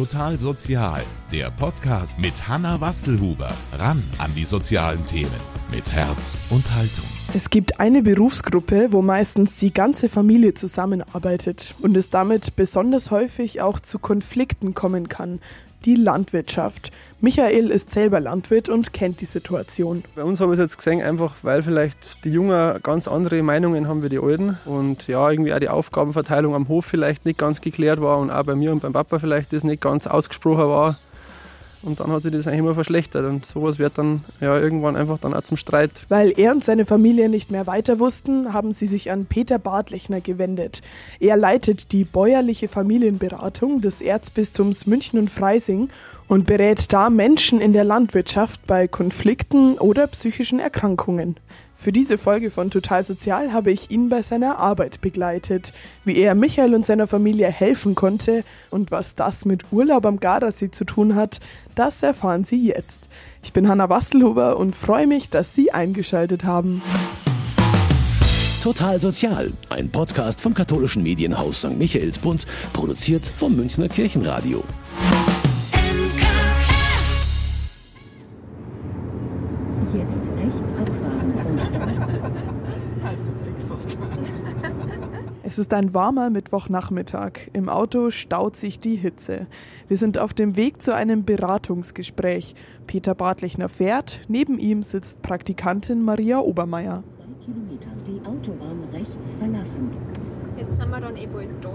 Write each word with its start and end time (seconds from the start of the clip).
Total 0.00 0.38
Sozial, 0.38 1.02
der 1.30 1.50
Podcast 1.50 2.18
mit 2.18 2.48
Hanna 2.48 2.80
Wastelhuber. 2.80 3.52
Ran 3.70 4.02
an 4.16 4.34
die 4.34 4.46
sozialen 4.46 5.04
Themen 5.04 5.30
mit 5.70 5.92
Herz 5.92 6.38
und 6.48 6.74
Haltung. 6.74 7.19
Es 7.32 7.48
gibt 7.48 7.78
eine 7.78 8.02
Berufsgruppe, 8.02 8.88
wo 8.90 9.02
meistens 9.02 9.56
die 9.56 9.72
ganze 9.72 10.08
Familie 10.08 10.54
zusammenarbeitet 10.54 11.76
und 11.80 11.96
es 11.96 12.10
damit 12.10 12.56
besonders 12.56 13.12
häufig 13.12 13.60
auch 13.60 13.78
zu 13.78 14.00
Konflikten 14.00 14.74
kommen 14.74 15.08
kann 15.08 15.38
die 15.84 15.94
Landwirtschaft. 15.94 16.90
Michael 17.20 17.70
ist 17.70 17.90
selber 17.90 18.20
Landwirt 18.20 18.68
und 18.68 18.92
kennt 18.92 19.20
die 19.20 19.26
Situation. 19.26 20.04
Bei 20.14 20.24
uns 20.24 20.40
haben 20.40 20.50
wir 20.50 20.54
es 20.54 20.60
jetzt 20.60 20.76
gesehen, 20.76 21.02
einfach 21.02 21.34
weil 21.42 21.62
vielleicht 21.62 22.24
die 22.24 22.30
Jungen 22.30 22.82
ganz 22.82 23.08
andere 23.08 23.42
Meinungen 23.42 23.88
haben 23.88 24.02
wie 24.02 24.08
die 24.08 24.18
Alten 24.18 24.58
und 24.64 25.06
ja, 25.06 25.30
irgendwie 25.30 25.52
auch 25.52 25.58
die 25.58 25.68
Aufgabenverteilung 25.68 26.54
am 26.54 26.68
Hof 26.68 26.84
vielleicht 26.84 27.24
nicht 27.24 27.38
ganz 27.38 27.60
geklärt 27.60 28.00
war 28.00 28.18
und 28.18 28.30
auch 28.30 28.44
bei 28.44 28.54
mir 28.54 28.72
und 28.72 28.82
beim 28.82 28.92
Papa 28.92 29.18
vielleicht 29.18 29.52
das 29.52 29.64
nicht 29.64 29.80
ganz 29.80 30.06
ausgesprochen 30.06 30.68
war. 30.68 30.98
Und 31.82 32.00
dann 32.00 32.12
hat 32.12 32.22
sich 32.22 32.32
das 32.32 32.46
eigentlich 32.46 32.58
immer 32.58 32.74
verschlechtert 32.74 33.24
und 33.24 33.46
sowas 33.46 33.78
wird 33.78 33.96
dann 33.96 34.22
ja 34.40 34.58
irgendwann 34.58 34.96
einfach 34.96 35.18
dann 35.18 35.32
auch 35.32 35.42
zum 35.42 35.56
Streit. 35.56 36.04
Weil 36.08 36.38
er 36.38 36.52
und 36.52 36.62
seine 36.62 36.84
Familie 36.84 37.30
nicht 37.30 37.50
mehr 37.50 37.66
weiter 37.66 37.98
wussten, 37.98 38.52
haben 38.52 38.74
sie 38.74 38.86
sich 38.86 39.10
an 39.10 39.24
Peter 39.24 39.58
Bartlechner 39.58 40.20
gewendet. 40.20 40.82
Er 41.20 41.36
leitet 41.36 41.92
die 41.92 42.04
bäuerliche 42.04 42.68
Familienberatung 42.68 43.80
des 43.80 44.02
Erzbistums 44.02 44.86
München 44.86 45.18
und 45.18 45.30
Freising 45.30 45.88
und 46.28 46.46
berät 46.46 46.92
da 46.92 47.08
Menschen 47.08 47.60
in 47.60 47.72
der 47.72 47.84
Landwirtschaft 47.84 48.66
bei 48.66 48.86
Konflikten 48.86 49.78
oder 49.78 50.06
psychischen 50.06 50.60
Erkrankungen. 50.60 51.36
Für 51.80 51.92
diese 51.92 52.18
Folge 52.18 52.50
von 52.50 52.70
Total 52.70 53.02
Sozial 53.04 53.54
habe 53.54 53.70
ich 53.70 53.90
ihn 53.90 54.10
bei 54.10 54.20
seiner 54.20 54.58
Arbeit 54.58 55.00
begleitet, 55.00 55.72
wie 56.04 56.18
er 56.18 56.34
Michael 56.34 56.74
und 56.74 56.84
seiner 56.84 57.06
Familie 57.06 57.50
helfen 57.50 57.94
konnte 57.94 58.44
und 58.68 58.90
was 58.90 59.14
das 59.14 59.46
mit 59.46 59.72
Urlaub 59.72 60.04
am 60.04 60.20
Gardasee 60.20 60.70
zu 60.70 60.84
tun 60.84 61.14
hat, 61.14 61.40
das 61.74 62.02
erfahren 62.02 62.44
Sie 62.44 62.66
jetzt. 62.66 63.08
Ich 63.42 63.54
bin 63.54 63.66
Hanna 63.66 63.88
Wastelhuber 63.88 64.58
und 64.58 64.76
freue 64.76 65.06
mich, 65.06 65.30
dass 65.30 65.54
Sie 65.54 65.72
eingeschaltet 65.72 66.44
haben. 66.44 66.82
Total 68.62 69.00
Sozial, 69.00 69.50
ein 69.70 69.88
Podcast 69.88 70.42
vom 70.42 70.52
katholischen 70.52 71.02
Medienhaus 71.02 71.60
St. 71.60 71.78
Michaelsbund, 71.78 72.44
produziert 72.74 73.26
vom 73.26 73.56
Münchner 73.56 73.88
Kirchenradio. 73.88 74.62
Jetzt 79.94 80.22
rechts 80.36 80.74
abfahren. 80.78 81.20
Es 85.50 85.58
ist 85.58 85.74
ein 85.74 85.94
warmer 85.94 86.30
Mittwochnachmittag. 86.30 87.50
Im 87.52 87.68
Auto 87.68 88.10
staut 88.10 88.54
sich 88.54 88.78
die 88.78 88.94
Hitze. 88.94 89.48
Wir 89.88 89.96
sind 89.96 90.16
auf 90.16 90.32
dem 90.32 90.56
Weg 90.56 90.80
zu 90.80 90.94
einem 90.94 91.24
Beratungsgespräch. 91.24 92.54
Peter 92.86 93.16
Bartlechner 93.16 93.68
fährt, 93.68 94.20
neben 94.28 94.60
ihm 94.60 94.84
sitzt 94.84 95.22
Praktikantin 95.22 96.04
Maria 96.04 96.38
Obermeier. 96.38 97.02
Zwei 97.16 97.44
Kilometer 97.44 97.88
die 98.06 98.24
Autobahn 98.24 98.84
rechts 98.92 99.34
verlassen. 99.40 99.90
Jetzt 100.56 100.78
sind 100.78 100.88
wir 100.88 101.00
dann 101.00 101.16
eh 101.16 101.26
bald 101.26 101.48
da. 101.60 101.74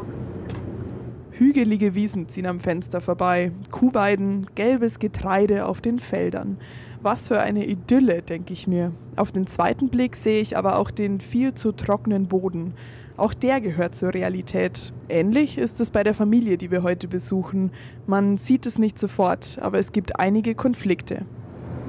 Hügelige 1.32 1.96
Wiesen 1.96 2.30
ziehen 2.30 2.46
am 2.46 2.62
Fenster 2.62 3.02
vorbei, 3.02 3.52
Kuhweiden, 3.72 4.46
gelbes 4.56 5.00
Getreide 5.00 5.66
auf 5.66 5.82
den 5.82 6.00
Feldern. 6.00 6.60
Was 7.02 7.28
für 7.28 7.42
eine 7.42 7.66
Idylle, 7.66 8.22
denke 8.22 8.54
ich 8.54 8.68
mir. 8.68 8.94
Auf 9.18 9.34
den 9.34 9.48
zweiten 9.48 9.90
Blick 9.90 10.16
sehe 10.16 10.40
ich 10.40 10.56
aber 10.56 10.80
auch 10.80 10.92
den 10.92 11.20
viel 11.20 11.54
zu 11.54 11.74
trockenen 11.74 12.28
Boden. 12.28 12.74
Auch 13.18 13.34
der 13.34 13.62
gehört 13.62 13.96
zur 13.96 14.14
Realität. 14.14 14.92
Ähnlich 15.08 15.58
ist 15.58 15.80
es 15.80 15.90
bei 15.90 16.04
der 16.04 16.14
Familie, 16.14 16.58
die 16.58 16.70
wir 16.70 16.84
heute 16.84 17.08
besuchen. 17.08 17.72
Man 18.08 18.38
sieht 18.38 18.66
es 18.66 18.78
nicht 18.78 19.00
sofort, 19.00 19.58
aber 19.62 19.80
es 19.80 19.94
gibt 19.94 20.20
einige 20.20 20.54
Konflikte. 20.54 21.26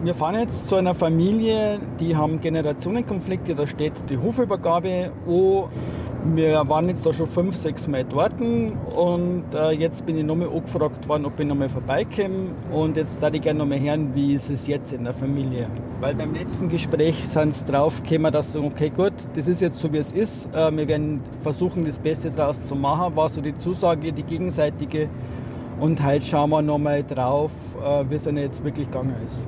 Wir 0.05 0.15
fahren 0.15 0.35
jetzt 0.35 0.69
zu 0.69 0.77
einer 0.77 0.93
Familie, 0.93 1.81
die 1.99 2.15
haben 2.15 2.39
Generationenkonflikte, 2.39 3.55
da 3.55 3.67
steht 3.67 3.95
die 4.11 4.19
Hofübergabe 4.19 5.11
an. 5.27 6.35
Wir 6.35 6.69
waren 6.69 6.89
jetzt 6.89 7.07
da 7.07 7.15
schon 7.15 7.27
fünf, 7.27 7.57
sechs 7.57 7.89
Mal 7.89 8.05
dort 8.05 8.35
und 8.41 9.45
äh, 9.55 9.71
jetzt 9.71 10.05
bin 10.05 10.19
ich 10.19 10.25
nochmal 10.25 10.49
angefragt 10.49 11.09
worden, 11.09 11.25
ob 11.25 11.41
ich 11.41 11.47
nochmal 11.47 11.69
vorbeikomme 11.71 12.51
und 12.73 12.97
jetzt 12.97 13.23
da 13.23 13.31
ich 13.31 13.41
gerne 13.41 13.61
nochmal 13.61 13.81
hören, 13.81 14.15
wie 14.15 14.35
ist 14.35 14.51
es 14.51 14.67
jetzt 14.67 14.93
in 14.93 15.05
der 15.05 15.15
Familie. 15.15 15.69
Weil 16.01 16.15
beim 16.15 16.35
letzten 16.35 16.69
Gespräch 16.69 17.27
sind 17.27 17.55
sie 17.55 17.65
drauf 17.65 18.03
gekommen, 18.03 18.33
dass 18.33 18.53
sie, 18.53 18.59
okay 18.59 18.91
gut, 18.91 19.15
das 19.35 19.49
ist 19.49 19.61
jetzt 19.63 19.79
so 19.79 19.91
wie 19.93 19.99
es 19.99 20.13
ist, 20.13 20.53
äh, 20.53 20.77
wir 20.77 20.89
werden 20.89 21.23
versuchen 21.41 21.87
das 21.87 21.99
Beste 21.99 22.31
daraus 22.31 22.63
zu 22.65 22.75
machen, 22.75 23.17
war 23.17 23.31
so 23.31 23.41
die 23.41 23.57
Zusage, 23.57 24.13
die 24.13 24.25
gegenseitige 24.25 25.09
und 25.81 26.05
heute 26.05 26.27
schauen 26.27 26.51
wir 26.51 26.61
nochmal 26.61 27.03
drauf, 27.03 27.53
äh, 27.83 28.05
wie 28.11 28.17
es 28.17 28.25
denn 28.25 28.37
jetzt 28.37 28.63
wirklich 28.63 28.89
gegangen 28.89 29.15
ist. 29.25 29.43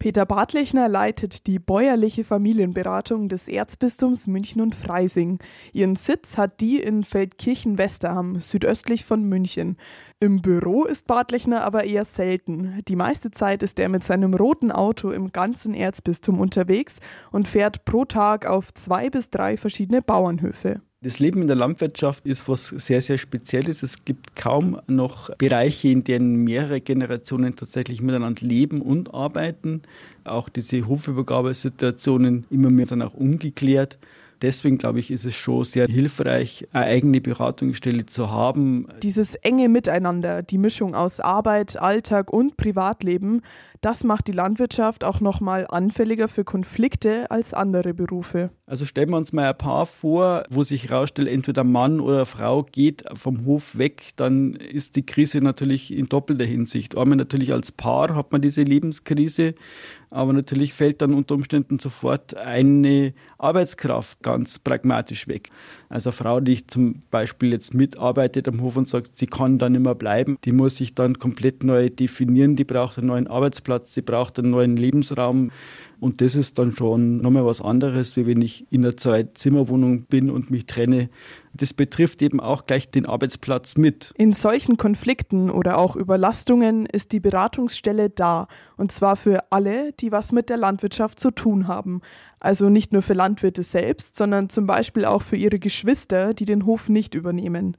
Peter 0.00 0.24
Bartlechner 0.24 0.88
leitet 0.88 1.46
die 1.46 1.58
bäuerliche 1.58 2.24
Familienberatung 2.24 3.28
des 3.28 3.48
Erzbistums 3.48 4.26
München 4.26 4.62
und 4.62 4.74
Freising. 4.74 5.40
Ihren 5.74 5.94
Sitz 5.94 6.38
hat 6.38 6.62
die 6.62 6.80
in 6.80 7.04
Feldkirchen-Westerham, 7.04 8.40
südöstlich 8.40 9.04
von 9.04 9.24
München. 9.24 9.76
Im 10.18 10.40
Büro 10.40 10.86
ist 10.86 11.06
Bartlechner 11.06 11.64
aber 11.64 11.84
eher 11.84 12.06
selten. 12.06 12.78
Die 12.88 12.96
meiste 12.96 13.30
Zeit 13.30 13.62
ist 13.62 13.78
er 13.78 13.90
mit 13.90 14.02
seinem 14.02 14.32
roten 14.32 14.72
Auto 14.72 15.10
im 15.10 15.32
ganzen 15.32 15.74
Erzbistum 15.74 16.40
unterwegs 16.40 16.96
und 17.30 17.46
fährt 17.46 17.84
pro 17.84 18.06
Tag 18.06 18.46
auf 18.46 18.72
zwei 18.72 19.10
bis 19.10 19.28
drei 19.28 19.58
verschiedene 19.58 20.00
Bauernhöfe. 20.00 20.80
Das 21.02 21.18
Leben 21.18 21.40
in 21.40 21.46
der 21.46 21.56
Landwirtschaft 21.56 22.26
ist 22.26 22.46
was 22.46 22.68
sehr, 22.68 23.00
sehr 23.00 23.16
Spezielles. 23.16 23.82
Es 23.82 24.04
gibt 24.04 24.36
kaum 24.36 24.78
noch 24.86 25.34
Bereiche, 25.36 25.88
in 25.88 26.04
denen 26.04 26.44
mehrere 26.44 26.82
Generationen 26.82 27.56
tatsächlich 27.56 28.02
miteinander 28.02 28.46
leben 28.46 28.82
und 28.82 29.14
arbeiten. 29.14 29.80
Auch 30.24 30.50
diese 30.50 30.86
Hofübergabesituationen 30.86 32.44
immer 32.50 32.68
mehr 32.68 32.84
sind 32.84 33.00
auch 33.00 33.14
ungeklärt. 33.14 33.98
Deswegen 34.42 34.76
glaube 34.76 35.00
ich, 35.00 35.10
ist 35.10 35.24
es 35.24 35.34
schon 35.34 35.64
sehr 35.64 35.86
hilfreich, 35.86 36.66
eine 36.72 36.86
eigene 36.86 37.20
Beratungsstelle 37.20 38.06
zu 38.06 38.30
haben. 38.30 38.86
Dieses 39.02 39.34
enge 39.36 39.68
Miteinander, 39.68 40.42
die 40.42 40.58
Mischung 40.58 40.94
aus 40.94 41.20
Arbeit, 41.20 41.80
Alltag 41.80 42.30
und 42.30 42.56
Privatleben, 42.56 43.42
das 43.80 44.04
macht 44.04 44.28
die 44.28 44.32
Landwirtschaft 44.32 45.04
auch 45.04 45.20
nochmal 45.20 45.66
anfälliger 45.68 46.28
für 46.28 46.44
Konflikte 46.44 47.30
als 47.30 47.54
andere 47.54 47.94
Berufe. 47.94 48.50
Also 48.66 48.84
stellen 48.84 49.10
wir 49.10 49.16
uns 49.16 49.32
mal 49.32 49.48
ein 49.48 49.58
Paar 49.58 49.86
vor, 49.86 50.44
wo 50.50 50.62
sich 50.62 50.88
herausstellt, 50.88 51.28
entweder 51.28 51.64
Mann 51.64 51.98
oder 51.98 52.26
Frau 52.26 52.62
geht 52.62 53.04
vom 53.14 53.44
Hof 53.46 53.78
weg, 53.78 54.10
dann 54.16 54.54
ist 54.54 54.96
die 54.96 55.06
Krise 55.06 55.40
natürlich 55.40 55.92
in 55.92 56.06
doppelter 56.06 56.44
Hinsicht. 56.44 56.96
Einmal 56.96 57.16
natürlich 57.16 57.52
als 57.52 57.72
Paar 57.72 58.14
hat 58.14 58.32
man 58.32 58.42
diese 58.42 58.62
Lebenskrise, 58.62 59.54
aber 60.10 60.32
natürlich 60.32 60.74
fällt 60.74 61.02
dann 61.02 61.14
unter 61.14 61.34
Umständen 61.34 61.78
sofort 61.78 62.36
eine 62.36 63.14
Arbeitskraft 63.38 64.22
ganz 64.22 64.58
pragmatisch 64.58 65.26
weg. 65.26 65.48
Also 65.88 66.10
eine 66.10 66.16
Frau, 66.16 66.40
die 66.40 66.66
zum 66.66 67.00
Beispiel 67.10 67.52
jetzt 67.52 67.74
mitarbeitet 67.74 68.46
am 68.46 68.60
Hof 68.60 68.76
und 68.76 68.88
sagt, 68.88 69.16
sie 69.16 69.26
kann 69.26 69.58
da 69.58 69.68
nicht 69.68 69.82
mehr 69.82 69.94
bleiben, 69.94 70.36
die 70.44 70.52
muss 70.52 70.76
sich 70.76 70.94
dann 70.94 71.18
komplett 71.18 71.64
neu 71.64 71.90
definieren, 71.90 72.56
die 72.56 72.64
braucht 72.64 72.98
einen 72.98 73.08
neuen 73.08 73.26
Arbeitsplatz 73.26 73.69
Arbeitsplatz, 73.70 73.94
sie 73.94 74.02
braucht 74.02 74.38
einen 74.38 74.50
neuen 74.50 74.76
Lebensraum. 74.76 75.50
Und 76.00 76.22
das 76.22 76.34
ist 76.34 76.58
dann 76.58 76.72
schon 76.72 77.18
nochmal 77.18 77.44
was 77.44 77.60
anderes, 77.60 78.16
wie 78.16 78.26
wenn 78.26 78.40
ich 78.40 78.66
in 78.70 78.84
einer 78.84 78.96
Zwei-Zimmer-Wohnung 78.96 80.04
bin 80.04 80.30
und 80.30 80.50
mich 80.50 80.64
trenne. 80.64 81.10
Das 81.52 81.74
betrifft 81.74 82.22
eben 82.22 82.40
auch 82.40 82.64
gleich 82.64 82.90
den 82.90 83.04
Arbeitsplatz 83.04 83.76
mit. 83.76 84.14
In 84.16 84.32
solchen 84.32 84.78
Konflikten 84.78 85.50
oder 85.50 85.76
auch 85.76 85.96
Überlastungen 85.96 86.86
ist 86.86 87.12
die 87.12 87.20
Beratungsstelle 87.20 88.08
da. 88.08 88.48
Und 88.78 88.92
zwar 88.92 89.16
für 89.16 89.52
alle, 89.52 89.92
die 89.92 90.10
was 90.10 90.32
mit 90.32 90.48
der 90.48 90.56
Landwirtschaft 90.56 91.20
zu 91.20 91.30
tun 91.30 91.68
haben. 91.68 92.00
Also 92.38 92.70
nicht 92.70 92.94
nur 92.94 93.02
für 93.02 93.12
Landwirte 93.12 93.62
selbst, 93.62 94.16
sondern 94.16 94.48
zum 94.48 94.66
Beispiel 94.66 95.04
auch 95.04 95.20
für 95.20 95.36
ihre 95.36 95.58
Geschwister, 95.58 96.32
die 96.32 96.46
den 96.46 96.64
Hof 96.64 96.88
nicht 96.88 97.14
übernehmen. 97.14 97.76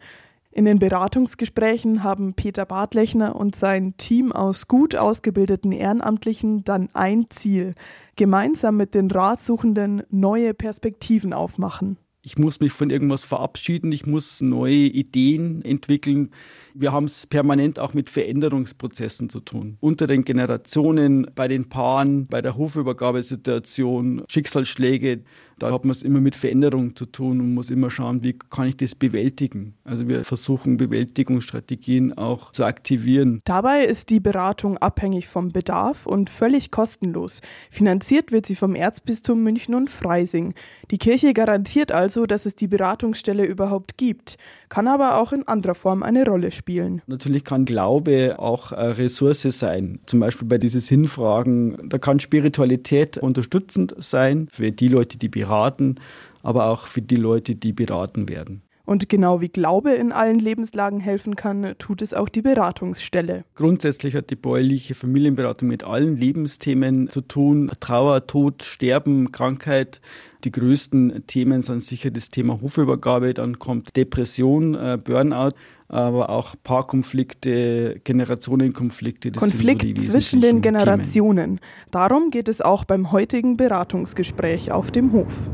In 0.53 0.65
den 0.65 0.79
Beratungsgesprächen 0.79 2.03
haben 2.03 2.33
Peter 2.33 2.65
Bartlechner 2.65 3.37
und 3.37 3.55
sein 3.55 3.95
Team 3.95 4.33
aus 4.33 4.67
gut 4.67 4.97
ausgebildeten 4.97 5.71
Ehrenamtlichen 5.71 6.65
dann 6.65 6.89
ein 6.93 7.27
Ziel, 7.29 7.73
gemeinsam 8.17 8.75
mit 8.75 8.93
den 8.93 9.09
Ratsuchenden 9.09 10.03
neue 10.09 10.53
Perspektiven 10.53 11.31
aufmachen. 11.31 11.97
Ich 12.21 12.37
muss 12.37 12.59
mich 12.59 12.73
von 12.73 12.89
irgendwas 12.89 13.23
verabschieden, 13.23 13.91
ich 13.93 14.05
muss 14.05 14.41
neue 14.41 14.73
Ideen 14.73 15.63
entwickeln. 15.63 16.31
Wir 16.73 16.91
haben 16.91 17.05
es 17.05 17.27
permanent 17.27 17.79
auch 17.79 17.93
mit 17.93 18.09
Veränderungsprozessen 18.09 19.29
zu 19.29 19.39
tun. 19.39 19.77
Unter 19.79 20.07
den 20.07 20.23
Generationen, 20.23 21.27
bei 21.35 21.47
den 21.47 21.69
Paaren, 21.69 22.27
bei 22.27 22.41
der 22.41 22.57
Hofübergabesituation, 22.57 24.23
Schicksalsschläge. 24.29 25.23
Da 25.59 25.71
hat 25.71 25.85
man 25.85 25.91
es 25.91 26.01
immer 26.01 26.21
mit 26.21 26.35
Veränderung 26.35 26.95
zu 26.95 27.05
tun 27.05 27.39
und 27.39 27.53
muss 27.53 27.69
immer 27.69 27.91
schauen, 27.91 28.23
wie 28.23 28.33
kann 28.33 28.67
ich 28.67 28.77
das 28.77 28.95
bewältigen. 28.95 29.75
Also 29.83 30.07
wir 30.07 30.23
versuchen 30.23 30.77
Bewältigungsstrategien 30.77 32.17
auch 32.17 32.51
zu 32.51 32.63
aktivieren. 32.63 33.41
Dabei 33.45 33.85
ist 33.85 34.09
die 34.09 34.19
Beratung 34.19 34.79
abhängig 34.79 35.27
vom 35.27 35.51
Bedarf 35.51 36.07
und 36.07 36.31
völlig 36.31 36.71
kostenlos. 36.71 37.41
Finanziert 37.69 38.31
wird 38.31 38.47
sie 38.47 38.55
vom 38.55 38.73
Erzbistum 38.73 39.43
München 39.43 39.75
und 39.75 39.91
Freising. 39.91 40.55
Die 40.89 40.97
Kirche 40.97 41.31
garantiert 41.33 41.91
also, 41.91 42.25
dass 42.25 42.47
es 42.47 42.55
die 42.55 42.67
Beratungsstelle 42.67 43.45
überhaupt 43.45 43.97
gibt, 43.97 44.37
kann 44.67 44.87
aber 44.87 45.17
auch 45.17 45.31
in 45.31 45.47
anderer 45.47 45.75
Form 45.75 46.01
eine 46.01 46.25
Rolle 46.25 46.51
spielen. 46.51 46.60
Natürlich 47.07 47.43
kann 47.43 47.65
Glaube 47.65 48.35
auch 48.39 48.71
eine 48.71 48.97
Ressource 48.97 49.41
sein. 49.43 49.99
Zum 50.05 50.19
Beispiel 50.19 50.47
bei 50.47 50.57
diesen 50.57 50.81
Sinnfragen, 50.81 51.89
da 51.89 51.97
kann 51.97 52.19
Spiritualität 52.19 53.17
unterstützend 53.17 53.95
sein 53.97 54.47
für 54.51 54.71
die 54.71 54.87
Leute, 54.87 55.17
die 55.17 55.29
beraten, 55.29 55.95
aber 56.43 56.65
auch 56.65 56.87
für 56.87 57.01
die 57.01 57.15
Leute, 57.15 57.55
die 57.55 57.73
beraten 57.73 58.29
werden. 58.29 58.61
Und 58.85 59.09
genau 59.09 59.41
wie 59.41 59.49
Glaube 59.49 59.91
in 59.91 60.11
allen 60.11 60.39
Lebenslagen 60.39 60.99
helfen 60.99 61.35
kann, 61.35 61.75
tut 61.77 62.01
es 62.01 62.13
auch 62.13 62.29
die 62.29 62.41
Beratungsstelle. 62.41 63.45
Grundsätzlich 63.55 64.15
hat 64.15 64.29
die 64.29 64.35
bäuerliche 64.35 64.95
Familienberatung 64.95 65.67
mit 65.67 65.83
allen 65.83 66.17
Lebensthemen 66.17 67.09
zu 67.09 67.21
tun. 67.21 67.71
Trauer, 67.79 68.27
Tod, 68.27 68.63
Sterben, 68.63 69.31
Krankheit. 69.31 70.01
Die 70.43 70.51
größten 70.51 71.27
Themen 71.27 71.61
sind 71.61 71.83
sicher 71.83 72.09
das 72.09 72.29
Thema 72.29 72.59
Hofübergabe, 72.61 73.33
dann 73.35 73.59
kommt 73.59 73.95
Depression, 73.95 74.73
äh, 74.73 74.97
Burnout, 75.01 75.51
aber 75.87 76.29
auch 76.29 76.55
Paarkonflikte, 76.63 77.99
Generationenkonflikte. 78.03 79.31
Konflikt 79.33 79.97
so 79.97 80.11
zwischen 80.11 80.41
den 80.41 80.61
Generationen. 80.61 81.57
Themen. 81.57 81.59
Darum 81.91 82.31
geht 82.31 82.47
es 82.47 82.61
auch 82.61 82.85
beim 82.85 83.11
heutigen 83.11 83.57
Beratungsgespräch 83.57 84.71
auf 84.71 84.89
dem 84.89 85.11
Hof. 85.11 85.49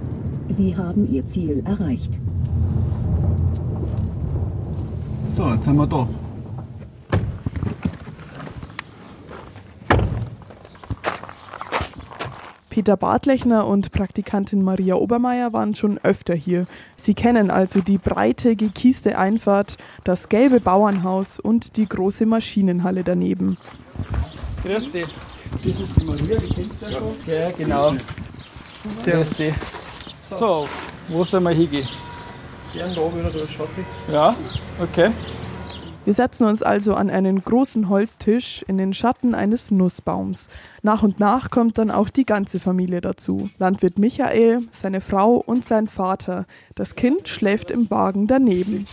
Sie 0.50 0.78
haben 0.78 1.12
Ihr 1.12 1.26
Ziel 1.26 1.64
erreicht. 1.66 2.20
So, 5.38 5.48
jetzt 5.52 5.66
sind 5.66 5.76
wir 5.76 5.86
da. 5.86 6.08
Peter 12.72 12.98
Bartlechner 12.98 13.68
und 13.68 13.92
Praktikantin 13.92 14.64
Maria 14.64 14.96
Obermeier 14.96 15.54
waren 15.54 15.76
schon 15.76 16.00
öfter 16.02 16.34
hier. 16.34 16.66
Sie 16.96 17.14
kennen 17.14 17.52
also 17.52 17.82
die 17.82 18.00
breite, 18.00 18.56
gekieste 18.56 19.20
Einfahrt, 19.20 19.78
das 20.04 20.30
gelbe 20.30 20.60
Bauernhaus 20.60 21.40
und 21.40 21.78
die 21.78 21.88
große 21.88 22.26
Maschinenhalle 22.26 23.04
daneben. 23.04 23.58
Grüß 24.64 24.92
dich. 24.92 25.06
Das 25.64 25.80
ist 25.80 26.02
die 26.02 26.06
Maria, 26.06 26.40
die 26.40 26.50
kennst 26.50 26.82
du 26.82 26.86
ja 26.88 26.98
schon. 26.98 27.14
Ja, 27.28 27.52
genau. 27.52 27.94
Grüß 29.06 29.30
dich. 29.38 29.54
So, 30.32 30.68
wo 31.10 31.24
sollen 31.24 31.44
wir 31.44 31.52
hingehen? 31.52 31.88
Gern 32.74 32.94
da 32.94 33.02
wieder 33.16 33.30
durch 33.30 33.52
Schatten. 33.52 33.86
Ja, 34.12 34.36
okay. 34.82 35.12
Wir 36.08 36.14
setzen 36.14 36.48
uns 36.48 36.64
also 36.64 36.94
an 36.94 37.10
einen 37.10 37.44
großen 37.44 37.90
Holztisch 37.90 38.64
in 38.66 38.78
den 38.78 38.94
Schatten 38.94 39.36
eines 39.36 39.72
Nussbaums. 39.72 40.48
Nach 40.82 41.04
und 41.04 41.20
nach 41.20 41.50
kommt 41.50 41.78
dann 41.78 41.92
auch 41.92 42.08
die 42.08 42.26
ganze 42.26 42.62
Familie 42.62 43.02
dazu. 43.02 43.50
Landwirt 43.60 44.00
Michael, 44.00 44.60
seine 44.72 45.02
Frau 45.02 45.36
und 45.36 45.66
sein 45.66 45.88
Vater. 45.88 46.46
Das 46.76 46.96
Kind 46.96 47.28
schläft 47.28 47.72
im 47.72 47.92
Wagen 47.92 48.28
daneben. 48.28 48.86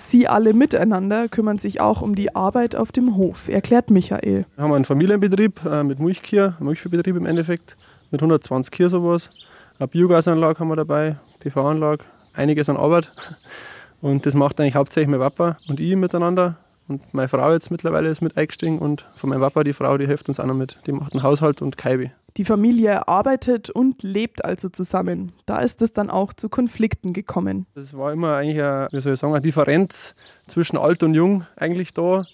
Sie 0.00 0.28
alle 0.28 0.52
miteinander 0.52 1.28
kümmern 1.28 1.56
sich 1.56 1.80
auch 1.80 2.02
um 2.02 2.14
die 2.14 2.36
Arbeit 2.36 2.76
auf 2.76 2.92
dem 2.92 3.16
Hof, 3.16 3.48
erklärt 3.48 3.90
Michael. 3.90 4.44
Wir 4.54 4.64
haben 4.64 4.72
einen 4.72 4.84
Familienbetrieb 4.84 5.64
äh, 5.64 5.82
mit 5.82 6.00
Milchkühe, 6.00 6.54
Milchviehbetrieb 6.60 7.16
im 7.16 7.26
Endeffekt, 7.26 7.76
mit 8.10 8.20
120 8.20 8.72
Kühe 8.72 8.90
sowas. 8.90 9.30
Eine 9.78 9.88
Biogasanlage 9.88 10.58
haben 10.58 10.68
wir 10.68 10.76
dabei, 10.76 11.16
PV-Anlage, 11.40 12.04
einiges 12.34 12.68
an 12.68 12.76
Arbeit. 12.76 13.10
Und 14.00 14.26
das 14.26 14.34
macht 14.34 14.60
eigentlich 14.60 14.76
hauptsächlich 14.76 15.08
mein 15.08 15.18
Papa 15.18 15.58
und 15.68 15.80
ich 15.80 15.96
miteinander. 15.96 16.56
Und 16.86 17.12
meine 17.12 17.28
Frau 17.28 17.52
jetzt 17.52 17.70
mittlerweile 17.70 18.08
ist 18.08 18.22
mit 18.22 18.36
eingestiegen 18.36 18.78
und 18.78 19.06
von 19.16 19.28
meinem 19.28 19.40
Papa 19.40 19.64
die 19.64 19.72
Frau, 19.72 19.98
die 19.98 20.06
hilft 20.06 20.28
uns 20.28 20.38
auch 20.38 20.46
noch 20.46 20.54
mit. 20.54 20.78
Die 20.86 20.92
macht 20.92 21.14
den 21.14 21.22
Haushalt 21.22 21.60
und 21.62 21.76
Kaibi. 21.76 22.12
Die 22.36 22.44
Familie 22.44 23.08
arbeitet 23.08 23.68
und 23.68 24.02
lebt 24.02 24.44
also 24.44 24.68
zusammen. 24.68 25.32
Da 25.44 25.58
ist 25.58 25.82
es 25.82 25.92
dann 25.92 26.08
auch 26.08 26.32
zu 26.32 26.48
Konflikten 26.48 27.12
gekommen. 27.12 27.66
Das 27.74 27.96
war 27.96 28.12
immer 28.12 28.36
eigentlich 28.36 28.62
eine, 28.62 28.86
wie 28.92 29.00
soll 29.00 29.14
ich 29.14 29.20
sagen, 29.20 29.34
eine 29.34 29.42
Differenz 29.42 30.14
zwischen 30.46 30.78
alt 30.78 31.02
und 31.02 31.14
jung 31.14 31.44
eigentlich 31.56 31.92
da. 31.92 32.24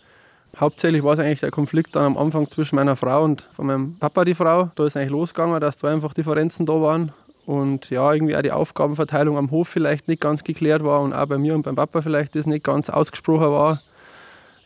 Hauptsächlich 0.58 1.02
war 1.02 1.14
es 1.14 1.18
eigentlich 1.18 1.40
der 1.40 1.50
Konflikt 1.50 1.96
dann 1.96 2.04
am 2.04 2.16
Anfang 2.16 2.48
zwischen 2.48 2.76
meiner 2.76 2.94
Frau 2.96 3.24
und 3.24 3.42
von 3.54 3.66
meinem 3.66 3.98
Papa 3.98 4.24
die 4.24 4.34
Frau. 4.34 4.70
Da 4.76 4.86
ist 4.86 4.96
eigentlich 4.96 5.10
losgegangen, 5.10 5.60
dass 5.60 5.76
da 5.76 5.88
einfach 5.88 6.14
Differenzen 6.14 6.64
da 6.64 6.80
waren 6.80 7.12
und 7.46 7.90
ja, 7.90 8.12
irgendwie 8.12 8.36
auch 8.36 8.42
die 8.42 8.52
Aufgabenverteilung 8.52 9.36
am 9.36 9.50
Hof 9.50 9.68
vielleicht 9.68 10.08
nicht 10.08 10.20
ganz 10.20 10.44
geklärt 10.44 10.84
war 10.84 11.00
und 11.00 11.12
auch 11.12 11.26
bei 11.26 11.38
mir 11.38 11.54
und 11.54 11.62
beim 11.62 11.76
Papa 11.76 12.02
vielleicht 12.02 12.34
das 12.36 12.46
nicht 12.46 12.64
ganz 12.64 12.88
ausgesprochen 12.88 13.50
war. 13.50 13.80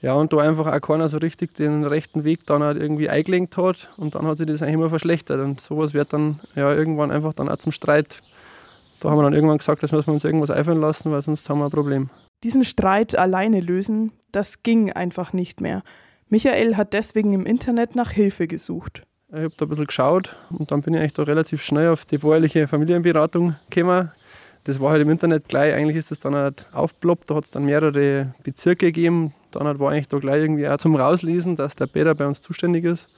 Ja, 0.00 0.14
und 0.14 0.32
da 0.32 0.38
einfach 0.38 0.66
auch 0.66 0.80
keiner 0.80 1.08
so 1.08 1.18
richtig 1.18 1.54
den 1.54 1.84
rechten 1.84 2.22
Weg 2.22 2.46
dann 2.46 2.62
halt 2.62 2.78
irgendwie 2.78 3.08
eingelenkt 3.08 3.56
hat 3.56 3.90
und 3.96 4.14
dann 4.14 4.26
hat 4.26 4.38
sich 4.38 4.46
das 4.46 4.62
eigentlich 4.62 4.74
immer 4.74 4.90
verschlechtert 4.90 5.40
und 5.40 5.60
sowas 5.60 5.92
wird 5.92 6.12
dann 6.12 6.38
ja 6.54 6.72
irgendwann 6.72 7.10
einfach 7.10 7.32
dann 7.32 7.48
auch 7.48 7.56
zum 7.56 7.72
Streit. 7.72 8.20
Da 9.00 9.10
haben 9.10 9.18
wir 9.18 9.24
dann 9.24 9.32
irgendwann 9.32 9.58
gesagt, 9.58 9.82
das 9.82 9.90
müssen 9.90 10.08
wir 10.08 10.14
uns 10.14 10.24
irgendwas 10.24 10.50
einfallen 10.50 10.80
lassen, 10.80 11.10
weil 11.10 11.22
sonst 11.22 11.48
haben 11.50 11.58
wir 11.58 11.64
ein 11.64 11.70
Problem. 11.70 12.10
Diesen 12.44 12.64
Streit 12.64 13.18
alleine 13.18 13.60
lösen, 13.60 14.12
das 14.30 14.62
ging 14.62 14.92
einfach 14.92 15.32
nicht 15.32 15.60
mehr. 15.60 15.82
Michael 16.28 16.76
hat 16.76 16.92
deswegen 16.92 17.32
im 17.32 17.46
Internet 17.46 17.96
nach 17.96 18.12
Hilfe 18.12 18.46
gesucht. 18.46 19.02
Ich 19.30 19.36
habe 19.36 19.52
da 19.56 19.66
ein 19.66 19.68
bisschen 19.68 19.86
geschaut 19.86 20.36
und 20.50 20.70
dann 20.70 20.82
bin 20.82 20.94
ich 20.94 21.00
eigentlich 21.00 21.14
da 21.14 21.24
relativ 21.24 21.62
schnell 21.62 21.88
auf 21.88 22.04
die 22.04 22.18
bäuerliche 22.18 22.68
Familienberatung 22.68 23.56
gekommen. 23.70 24.12
Das 24.64 24.80
war 24.80 24.90
halt 24.90 25.02
im 25.02 25.10
Internet 25.10 25.48
gleich, 25.48 25.74
eigentlich 25.74 25.96
ist 25.96 26.10
das 26.10 26.18
dann 26.18 26.34
halt 26.34 26.66
aufgeploppt, 26.72 27.30
da 27.30 27.34
hat 27.34 27.44
es 27.44 27.50
dann 27.50 27.64
mehrere 27.64 28.34
Bezirke 28.42 28.86
gegeben. 28.86 29.34
Dann 29.50 29.66
halt 29.66 29.78
war 29.78 29.90
eigentlich 29.90 30.08
da 30.08 30.18
gleich 30.18 30.42
irgendwie 30.42 30.68
auch 30.68 30.76
zum 30.76 30.94
Rauslesen, 30.94 31.56
dass 31.56 31.74
der 31.74 31.86
Peter 31.86 32.14
bei 32.14 32.26
uns 32.26 32.40
zuständig 32.40 32.84
ist. 32.84 33.08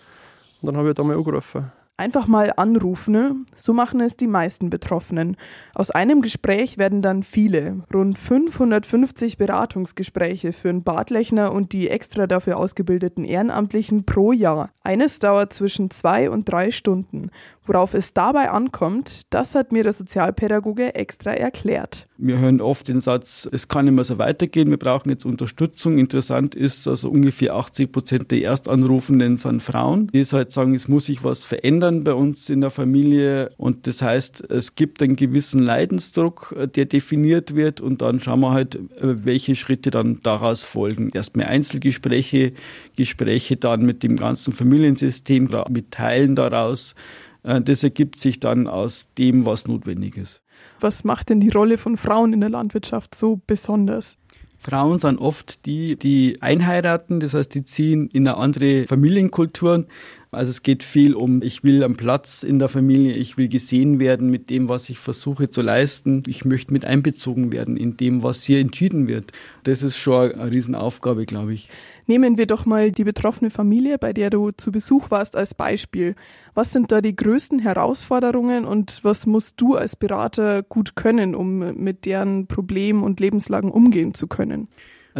Und 0.62 0.66
dann 0.66 0.76
habe 0.76 0.90
ich 0.90 0.94
da 0.94 1.02
mal 1.02 1.16
angerufen. 1.16 1.70
Einfach 2.00 2.26
mal 2.26 2.50
anrufen, 2.56 3.12
ne? 3.12 3.36
so 3.54 3.74
machen 3.74 4.00
es 4.00 4.16
die 4.16 4.26
meisten 4.26 4.70
Betroffenen. 4.70 5.36
Aus 5.74 5.90
einem 5.90 6.22
Gespräch 6.22 6.78
werden 6.78 7.02
dann 7.02 7.22
viele, 7.22 7.82
rund 7.92 8.18
550 8.18 9.36
Beratungsgespräche 9.36 10.54
führen 10.54 10.82
Bartlechner 10.82 11.52
und 11.52 11.74
die 11.74 11.90
extra 11.90 12.26
dafür 12.26 12.56
ausgebildeten 12.56 13.26
Ehrenamtlichen 13.26 14.06
pro 14.06 14.32
Jahr. 14.32 14.70
Eines 14.82 15.18
dauert 15.18 15.52
zwischen 15.52 15.90
zwei 15.90 16.30
und 16.30 16.48
drei 16.50 16.70
Stunden. 16.70 17.28
Worauf 17.72 17.94
es 17.94 18.12
dabei 18.12 18.50
ankommt, 18.50 19.22
das 19.30 19.54
hat 19.54 19.70
mir 19.70 19.84
der 19.84 19.92
Sozialpädagoge 19.92 20.96
extra 20.96 21.30
erklärt. 21.30 22.08
Wir 22.18 22.38
hören 22.38 22.60
oft 22.60 22.88
den 22.88 22.98
Satz, 22.98 23.48
es 23.52 23.68
kann 23.68 23.84
nicht 23.84 23.94
mehr 23.94 24.02
so 24.02 24.18
weitergehen, 24.18 24.70
wir 24.70 24.76
brauchen 24.76 25.08
jetzt 25.08 25.24
Unterstützung. 25.24 25.96
Interessant 25.96 26.56
ist, 26.56 26.88
also 26.88 27.08
ungefähr 27.08 27.54
80 27.54 27.92
Prozent 27.92 28.30
der 28.32 28.42
Erstanrufenden 28.42 29.36
sind 29.36 29.62
Frauen, 29.62 30.08
die 30.08 30.24
halt 30.24 30.50
sagen, 30.50 30.74
es 30.74 30.88
muss 30.88 31.06
sich 31.06 31.22
was 31.22 31.44
verändern 31.44 32.02
bei 32.02 32.12
uns 32.12 32.50
in 32.50 32.60
der 32.60 32.70
Familie. 32.70 33.52
Und 33.56 33.86
das 33.86 34.02
heißt, 34.02 34.50
es 34.50 34.74
gibt 34.74 35.00
einen 35.00 35.14
gewissen 35.14 35.62
Leidensdruck, 35.62 36.52
der 36.74 36.86
definiert 36.86 37.54
wird 37.54 37.80
und 37.80 38.02
dann 38.02 38.18
schauen 38.18 38.40
wir 38.40 38.50
halt, 38.50 38.80
welche 39.00 39.54
Schritte 39.54 39.92
dann 39.92 40.18
daraus 40.24 40.64
folgen. 40.64 41.10
Erstmal 41.14 41.46
Einzelgespräche, 41.46 42.52
Gespräche 42.96 43.56
dann 43.56 43.82
mit 43.82 44.02
dem 44.02 44.16
ganzen 44.16 44.52
Familiensystem, 44.52 45.48
mit 45.68 45.92
Teilen 45.92 46.34
daraus. 46.34 46.96
Äh, 47.42 47.60
das 47.60 47.82
ergibt 47.82 48.20
sich 48.20 48.40
dann 48.40 48.66
aus 48.66 49.08
dem, 49.18 49.46
was 49.46 49.66
notwendig 49.66 50.16
ist. 50.16 50.42
Was 50.80 51.04
macht 51.04 51.30
denn 51.30 51.40
die 51.40 51.48
Rolle 51.50 51.78
von 51.78 51.96
Frauen 51.96 52.32
in 52.32 52.40
der 52.40 52.50
Landwirtschaft 52.50 53.14
so 53.14 53.40
besonders? 53.46 54.18
Frauen 54.58 54.98
sind 54.98 55.18
oft 55.18 55.64
die, 55.64 55.96
die 55.96 56.42
einheiraten, 56.42 57.18
das 57.18 57.32
heißt, 57.32 57.54
die 57.54 57.64
ziehen 57.64 58.08
in 58.08 58.28
eine 58.28 58.36
andere 58.36 58.86
Familienkultur. 58.86 59.86
Also 60.32 60.50
es 60.50 60.62
geht 60.62 60.84
viel 60.84 61.14
um, 61.14 61.42
ich 61.42 61.64
will 61.64 61.82
einen 61.82 61.96
Platz 61.96 62.44
in 62.44 62.60
der 62.60 62.68
Familie, 62.68 63.14
ich 63.14 63.36
will 63.36 63.48
gesehen 63.48 63.98
werden 63.98 64.30
mit 64.30 64.48
dem, 64.48 64.68
was 64.68 64.88
ich 64.88 65.00
versuche 65.00 65.50
zu 65.50 65.60
leisten. 65.60 66.22
Ich 66.28 66.44
möchte 66.44 66.72
mit 66.72 66.84
einbezogen 66.84 67.50
werden 67.50 67.76
in 67.76 67.96
dem, 67.96 68.22
was 68.22 68.44
hier 68.44 68.60
entschieden 68.60 69.08
wird. 69.08 69.32
Das 69.64 69.82
ist 69.82 69.96
schon 69.96 70.30
eine 70.30 70.52
Riesenaufgabe, 70.52 71.26
glaube 71.26 71.54
ich. 71.54 71.68
Nehmen 72.06 72.38
wir 72.38 72.46
doch 72.46 72.64
mal 72.64 72.92
die 72.92 73.02
betroffene 73.02 73.50
Familie, 73.50 73.98
bei 73.98 74.12
der 74.12 74.30
du 74.30 74.52
zu 74.52 74.70
Besuch 74.70 75.10
warst, 75.10 75.34
als 75.34 75.54
Beispiel. 75.54 76.14
Was 76.54 76.70
sind 76.70 76.92
da 76.92 77.00
die 77.00 77.16
größten 77.16 77.58
Herausforderungen 77.58 78.66
und 78.66 79.00
was 79.02 79.26
musst 79.26 79.60
du 79.60 79.74
als 79.74 79.96
Berater 79.96 80.62
gut 80.62 80.94
können, 80.94 81.34
um 81.34 81.74
mit 81.74 82.04
deren 82.04 82.46
Problemen 82.46 83.02
und 83.02 83.18
Lebenslagen 83.18 83.72
umgehen 83.72 84.14
zu 84.14 84.28
können? 84.28 84.68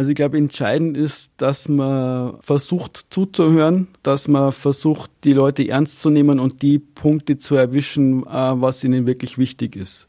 Also 0.01 0.09
ich 0.09 0.15
glaube, 0.15 0.39
entscheidend 0.39 0.97
ist, 0.97 1.31
dass 1.37 1.69
man 1.69 2.41
versucht 2.41 3.05
zuzuhören, 3.11 3.87
dass 4.01 4.27
man 4.27 4.51
versucht, 4.51 5.11
die 5.23 5.33
Leute 5.33 5.67
ernst 5.67 6.01
zu 6.01 6.09
nehmen 6.09 6.39
und 6.39 6.63
die 6.63 6.79
Punkte 6.79 7.37
zu 7.37 7.53
erwischen, 7.53 8.23
äh, 8.23 8.29
was 8.31 8.83
ihnen 8.83 9.05
wirklich 9.05 9.37
wichtig 9.37 9.75
ist. 9.75 10.07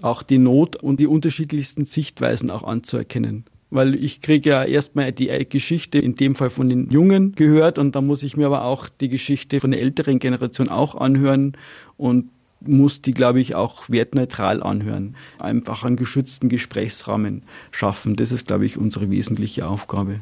Auch 0.00 0.22
die 0.22 0.38
Not 0.38 0.76
und 0.76 1.00
die 1.00 1.06
unterschiedlichsten 1.06 1.84
Sichtweisen 1.84 2.50
auch 2.50 2.62
anzuerkennen 2.62 3.44
weil 3.68 3.96
ich 3.96 4.22
kriege 4.22 4.48
ja 4.48 4.64
erstmal 4.64 5.12
die 5.12 5.28
Geschichte 5.48 5.98
in 5.98 6.14
dem 6.14 6.36
Fall 6.36 6.50
von 6.50 6.68
den 6.68 6.88
Jungen 6.88 7.32
gehört 7.32 7.78
und 7.78 7.96
da 7.96 8.00
muss 8.00 8.22
ich 8.22 8.36
mir 8.36 8.46
aber 8.46 8.64
auch 8.64 8.88
die 8.88 9.08
Geschichte 9.08 9.60
von 9.60 9.72
der 9.72 9.82
älteren 9.82 10.20
Generation 10.20 10.68
auch 10.68 10.94
anhören 10.94 11.56
und 11.96 12.30
muss 12.60 13.02
die, 13.02 13.12
glaube 13.12 13.40
ich, 13.40 13.54
auch 13.54 13.88
wertneutral 13.88 14.62
anhören. 14.62 15.16
Einfach 15.38 15.84
einen 15.84 15.96
geschützten 15.96 16.48
Gesprächsrahmen 16.48 17.42
schaffen. 17.70 18.16
Das 18.16 18.32
ist, 18.32 18.46
glaube 18.46 18.66
ich, 18.66 18.78
unsere 18.78 19.10
wesentliche 19.10 19.68
Aufgabe. 19.68 20.20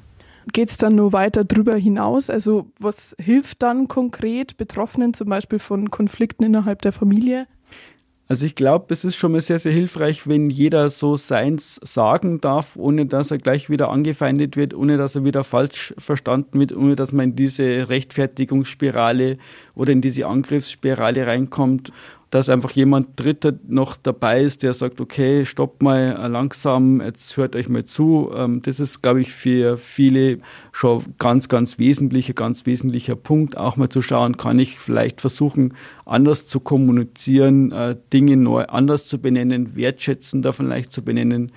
Geht 0.53 0.69
es 0.69 0.77
dann 0.77 0.95
nur 0.95 1.13
weiter 1.13 1.45
drüber 1.45 1.75
hinaus? 1.77 2.29
Also 2.29 2.71
was 2.79 3.17
hilft 3.19 3.63
dann 3.63 3.89
konkret 3.89 4.57
Betroffenen 4.57 5.15
zum 5.15 5.29
Beispiel 5.29 5.59
von 5.59 5.91
Konflikten 5.91 6.45
innerhalb 6.45 6.83
der 6.83 6.93
Familie? 6.93 7.47
Also 8.27 8.47
ich 8.47 8.55
glaube, 8.55 8.87
es 8.89 9.05
ist 9.05 9.17
schon 9.17 9.33
mal 9.33 9.43
sehr, 9.43 9.59
sehr 9.59 9.73
hilfreich, 9.73 10.27
wenn 10.27 10.49
jeder 10.49 10.89
so 10.89 11.15
seins 11.15 11.79
sagen 11.83 12.41
darf, 12.41 12.77
ohne 12.77 13.05
dass 13.05 13.31
er 13.31 13.37
gleich 13.37 13.69
wieder 13.69 13.91
angefeindet 13.91 14.57
wird, 14.57 14.73
ohne 14.73 14.97
dass 14.97 15.15
er 15.15 15.25
wieder 15.25 15.45
falsch 15.45 15.95
verstanden 15.99 16.59
wird, 16.59 16.75
ohne 16.75 16.97
dass 16.97 17.13
man 17.13 17.31
in 17.31 17.37
diese 17.37 17.91
Rechtfertigungsspirale 17.91 19.37
oder 19.75 19.93
in 19.93 20.01
diese 20.01 20.27
Angriffsspirale 20.27 21.27
reinkommt 21.27 21.93
dass 22.35 22.49
einfach 22.49 22.73
jemand 22.73 23.11
Dritter 23.15 23.53
noch 23.69 23.95
dabei 23.95 24.43
ist, 24.43 24.65
der 24.65 24.73
sagt, 24.73 25.01
okay, 25.01 25.45
stopp 25.45 25.81
mal 25.81 26.19
äh, 26.19 26.27
langsam, 26.27 27.01
jetzt 27.01 27.37
hört 27.37 27.55
euch 27.55 27.69
mal 27.69 27.85
zu. 27.85 28.33
Ähm, 28.35 28.61
das 28.61 28.81
ist, 28.81 29.03
glaube 29.03 29.21
ich, 29.21 29.33
für 29.33 29.79
viele 29.79 30.41
schon 30.73 31.15
ganz, 31.21 31.49
ganz 31.49 31.79
wesentlicher, 31.79 32.33
ganz 32.33 32.67
wesentlicher 32.67 33.15
Punkt, 33.15 33.57
auch 33.57 33.77
mal 33.77 33.89
zu 33.89 34.03
schauen, 34.03 34.37
kann 34.37 34.59
ich 34.59 34.81
vielleicht 34.81 35.21
versuchen, 35.21 35.75
anders 36.07 36.49
zu 36.49 36.59
kommunizieren, 36.59 37.71
äh, 37.71 37.95
Dinge 38.13 38.37
neu 38.37 38.65
anders 38.65 39.07
zu 39.07 39.21
benennen, 39.21 39.77
wertschätzender 39.77 40.53
vielleicht 40.53 40.91
zu 40.91 41.03
benennen 41.03 41.53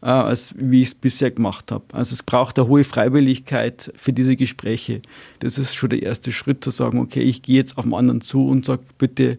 äh, 0.00 0.06
als 0.06 0.54
wie 0.56 0.80
ich 0.80 0.88
es 0.88 0.94
bisher 0.94 1.30
gemacht 1.30 1.70
habe. 1.70 1.84
Also 1.92 2.14
es 2.14 2.22
braucht 2.22 2.58
eine 2.58 2.68
hohe 2.68 2.84
Freiwilligkeit 2.84 3.92
für 3.96 4.14
diese 4.14 4.36
Gespräche. 4.36 5.02
Das 5.40 5.58
ist 5.58 5.74
schon 5.74 5.90
der 5.90 6.02
erste 6.02 6.32
Schritt 6.32 6.64
zu 6.64 6.70
sagen, 6.70 7.00
okay, 7.00 7.20
ich 7.20 7.42
gehe 7.42 7.56
jetzt 7.56 7.76
auf 7.76 7.84
den 7.84 7.92
anderen 7.92 8.22
zu 8.22 8.48
und 8.48 8.64
sage, 8.64 8.82
bitte 8.96 9.38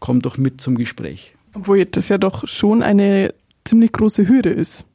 komm 0.00 0.20
doch 0.20 0.38
mit 0.38 0.60
zum 0.60 0.76
Gespräch. 0.76 1.34
Obwohl 1.54 1.84
das 1.84 2.08
ja 2.08 2.18
doch 2.18 2.46
schon 2.46 2.82
eine 2.82 3.32
ziemlich 3.64 3.92
große 3.92 4.28
Hürde 4.28 4.50
ist. 4.50 4.86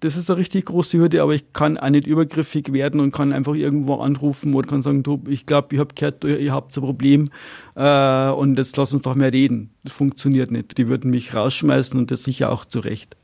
Das 0.00 0.16
ist 0.16 0.30
eine 0.30 0.38
richtig 0.38 0.66
große 0.66 0.98
Hürde, 0.98 1.22
aber 1.22 1.34
ich 1.34 1.52
kann 1.52 1.76
auch 1.76 1.90
nicht 1.90 2.06
übergriffig 2.06 2.72
werden 2.72 3.00
und 3.00 3.12
kann 3.12 3.32
einfach 3.32 3.54
irgendwo 3.54 3.96
anrufen 3.96 4.54
oder 4.54 4.68
kann 4.68 4.82
sagen, 4.82 5.02
du, 5.02 5.22
ich 5.28 5.46
glaube, 5.46 5.74
ich 5.74 5.80
habe 5.80 5.94
gehört, 5.94 6.24
ihr 6.24 6.52
habt 6.52 6.76
ein 6.76 6.82
Problem 6.82 7.30
äh, 7.74 8.30
und 8.30 8.58
jetzt 8.58 8.76
lass 8.76 8.92
uns 8.92 9.02
doch 9.02 9.14
mehr 9.14 9.32
reden. 9.32 9.70
Das 9.84 9.92
funktioniert 9.92 10.50
nicht. 10.50 10.78
Die 10.78 10.88
würden 10.88 11.10
mich 11.10 11.34
rausschmeißen 11.34 11.98
und 11.98 12.10
das 12.10 12.24
sicher 12.24 12.50
auch 12.50 12.64
zu 12.64 12.80
Recht. 12.80 13.16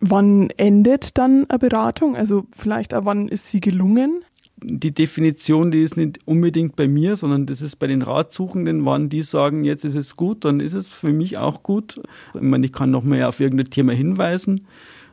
Wann 0.00 0.50
endet 0.56 1.16
dann 1.18 1.48
eine 1.48 1.58
Beratung? 1.58 2.16
Also 2.16 2.44
vielleicht 2.52 2.94
auch 2.94 3.04
wann 3.04 3.28
ist 3.28 3.48
sie 3.48 3.60
gelungen? 3.60 4.24
Die 4.64 4.92
Definition, 4.92 5.70
die 5.70 5.82
ist 5.82 5.96
nicht 5.96 6.20
unbedingt 6.24 6.76
bei 6.76 6.88
mir, 6.88 7.16
sondern 7.16 7.46
das 7.46 7.62
ist 7.62 7.76
bei 7.76 7.86
den 7.86 8.02
Ratsuchenden, 8.02 8.84
wann 8.84 9.08
die 9.08 9.22
sagen, 9.22 9.64
jetzt 9.64 9.84
ist 9.84 9.94
es 9.94 10.16
gut, 10.16 10.44
dann 10.44 10.60
ist 10.60 10.74
es 10.74 10.92
für 10.92 11.12
mich 11.12 11.38
auch 11.38 11.62
gut. 11.62 12.00
Ich 12.34 12.40
meine, 12.40 12.66
ich 12.66 12.72
kann 12.72 12.90
noch 12.90 13.04
mehr 13.04 13.28
auf 13.28 13.40
irgendein 13.40 13.70
Thema 13.70 13.92
hinweisen. 13.92 14.66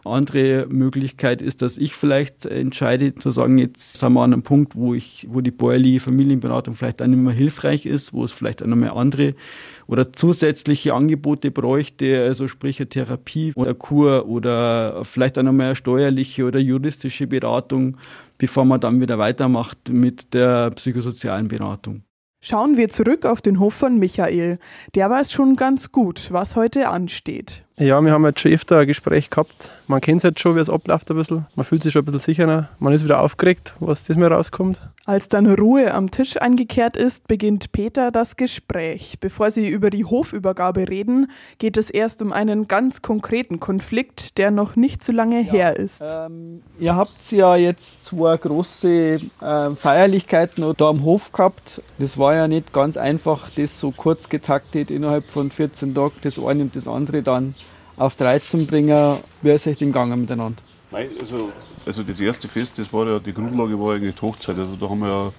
Andere 0.09 0.67
Möglichkeit 0.67 1.41
ist, 1.41 1.61
dass 1.61 1.77
ich 1.77 1.93
vielleicht 1.93 2.45
entscheide 2.45 3.15
zu 3.15 3.31
sagen, 3.31 3.57
jetzt 3.57 3.99
sind 3.99 4.13
wir 4.13 4.21
an 4.21 4.33
einem 4.33 4.43
Punkt, 4.43 4.75
wo 4.75 4.93
ich, 4.93 5.27
wo 5.29 5.41
die 5.41 5.51
bäuerliche 5.51 5.99
Familienberatung 5.99 6.75
vielleicht 6.75 7.01
auch 7.01 7.07
nicht 7.07 7.19
mehr 7.19 7.33
hilfreich 7.33 7.85
ist, 7.85 8.13
wo 8.13 8.23
es 8.23 8.31
vielleicht 8.31 8.61
auch 8.63 8.67
noch 8.67 8.75
mehr 8.75 8.95
andere 8.95 9.35
oder 9.87 10.13
zusätzliche 10.13 10.93
Angebote 10.93 11.51
bräuchte, 11.51 12.21
also 12.21 12.47
sprich 12.47 12.79
eine 12.79 12.89
Therapie 12.89 13.53
oder 13.55 13.73
Kur 13.73 14.27
oder 14.27 15.03
vielleicht 15.05 15.37
auch 15.39 15.43
noch 15.43 15.53
mehr 15.53 15.75
steuerliche 15.75 16.45
oder 16.45 16.59
juristische 16.59 17.27
Beratung 17.27 17.97
bevor 18.39 18.65
man 18.65 18.81
dann 18.81 18.99
wieder 18.99 19.19
weitermacht 19.19 19.89
mit 19.89 20.33
der 20.33 20.71
psychosozialen 20.71 21.47
Beratung. 21.47 22.01
Schauen 22.41 22.77
wir 22.77 22.89
zurück 22.89 23.25
auf 23.25 23.41
den 23.41 23.59
Hof 23.59 23.73
von 23.73 23.99
Michael. 23.99 24.59
Der 24.95 25.09
weiß 25.09 25.31
schon 25.31 25.57
ganz 25.57 25.91
gut, 25.91 26.29
was 26.31 26.55
heute 26.55 26.87
ansteht. 26.87 27.65
Ja, 27.79 28.01
wir 28.01 28.11
haben 28.11 28.25
jetzt 28.25 28.41
schon 28.41 28.51
öfter 28.51 28.79
ein 28.79 28.87
Gespräch 28.87 29.29
gehabt. 29.29 29.71
Man 29.87 30.01
kennt 30.01 30.17
es 30.17 30.23
jetzt 30.23 30.41
schon, 30.41 30.57
wie 30.57 30.59
es 30.59 30.69
abläuft 30.69 31.09
ein 31.09 31.15
bisschen. 31.15 31.47
Man 31.55 31.65
fühlt 31.65 31.81
sich 31.81 31.93
schon 31.93 32.01
ein 32.01 32.05
bisschen 32.05 32.19
sicherer. 32.19 32.67
Man 32.77 32.91
ist 32.91 33.05
wieder 33.05 33.21
aufgeregt, 33.21 33.73
was 33.79 34.03
diesmal 34.03 34.33
rauskommt. 34.33 34.81
Als 35.05 35.29
dann 35.29 35.47
Ruhe 35.47 35.93
am 35.93 36.11
Tisch 36.11 36.35
eingekehrt 36.41 36.97
ist, 36.97 37.25
beginnt 37.29 37.71
Peter 37.71 38.11
das 38.11 38.35
Gespräch. 38.35 39.15
Bevor 39.21 39.49
sie 39.49 39.69
über 39.69 39.91
die 39.91 40.03
Hofübergabe 40.03 40.89
reden, 40.89 41.31
geht 41.57 41.77
es 41.77 41.89
erst 41.89 42.21
um 42.21 42.33
einen 42.33 42.67
ganz 42.67 43.01
konkreten 43.01 43.61
Konflikt, 43.61 44.37
der 44.37 44.51
noch 44.51 44.75
nicht 44.75 45.01
so 45.01 45.13
lange 45.13 45.41
ja, 45.41 45.51
her 45.53 45.77
ist. 45.77 46.01
Ähm, 46.01 46.61
ihr 46.79 46.97
habt 46.97 47.31
ja 47.31 47.55
jetzt 47.55 48.03
zwei 48.03 48.35
große 48.35 49.21
äh, 49.39 49.69
Feierlichkeiten 49.71 50.73
da 50.75 50.89
am 50.89 51.03
Hof 51.03 51.31
gehabt. 51.31 51.81
Das 51.97 52.17
war 52.17 52.35
ja 52.35 52.49
nicht 52.49 52.73
ganz 52.73 52.97
einfach, 52.97 53.49
das 53.55 53.79
so 53.79 53.91
kurz 53.91 54.27
getaktet 54.27 54.91
innerhalb 54.91 55.31
von 55.31 55.49
14 55.49 55.95
Tagen, 55.95 56.15
das 56.23 56.37
eine 56.37 56.63
und 56.63 56.75
das 56.75 56.89
andere 56.89 57.23
dann 57.23 57.55
auf 57.99 58.15
drei 58.15 58.39
zu 58.39 58.65
bringen. 58.65 59.17
Wie 59.41 59.51
ist 59.51 59.67
euch 59.67 59.77
dem 59.77 59.89
gegangen 59.89 60.19
miteinander? 60.19 60.61
Nein, 60.91 61.09
also, 61.19 61.51
also 61.85 62.01
das 62.01 62.19
erste 62.19 62.47
Fest, 62.47 62.73
das 62.77 62.91
war 62.91 63.05
ja, 63.05 63.19
die 63.19 63.33
Grundlage 63.33 63.79
war 63.79 63.93
eigentlich 63.93 64.15
die 64.15 64.21
Hochzeit. 64.21 64.57
Also 64.57 64.75
da 64.75 64.89
haben 64.89 64.99
wir 65.01 65.07
ja 65.07 65.31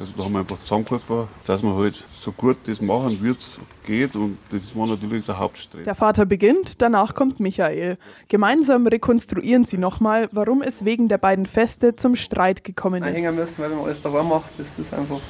also 0.00 0.12
da 0.16 0.24
haben 0.24 0.32
wir 0.32 0.38
einfach 0.38 0.58
zusammengeholfen, 0.62 1.28
dass 1.44 1.62
wir 1.62 1.76
halt 1.76 2.06
so 2.18 2.32
gut 2.32 2.56
das 2.64 2.80
machen, 2.80 3.18
wie 3.20 3.30
es 3.30 3.60
geht. 3.86 4.16
Und 4.16 4.38
das 4.50 4.74
war 4.74 4.86
natürlich 4.86 5.26
der 5.26 5.38
Hauptstress. 5.38 5.84
Der 5.84 5.94
Vater 5.94 6.24
beginnt, 6.24 6.80
danach 6.80 7.14
kommt 7.14 7.38
Michael. 7.38 7.98
Gemeinsam 8.28 8.86
rekonstruieren 8.86 9.66
sie 9.66 9.76
nochmal, 9.76 10.30
warum 10.32 10.62
es 10.62 10.86
wegen 10.86 11.08
der 11.08 11.18
beiden 11.18 11.44
Feste 11.44 11.96
zum 11.96 12.16
Streit 12.16 12.64
gekommen 12.64 13.02
ist. 13.02 13.08
Einhängen 13.08 13.34
müssen, 13.34 13.58
weil 13.58 13.68
man 13.68 13.84
alles 13.84 14.00
daheim 14.00 14.28
macht, 14.28 14.50
das 14.56 14.78
ist 14.78 14.94
einfach 14.94 15.20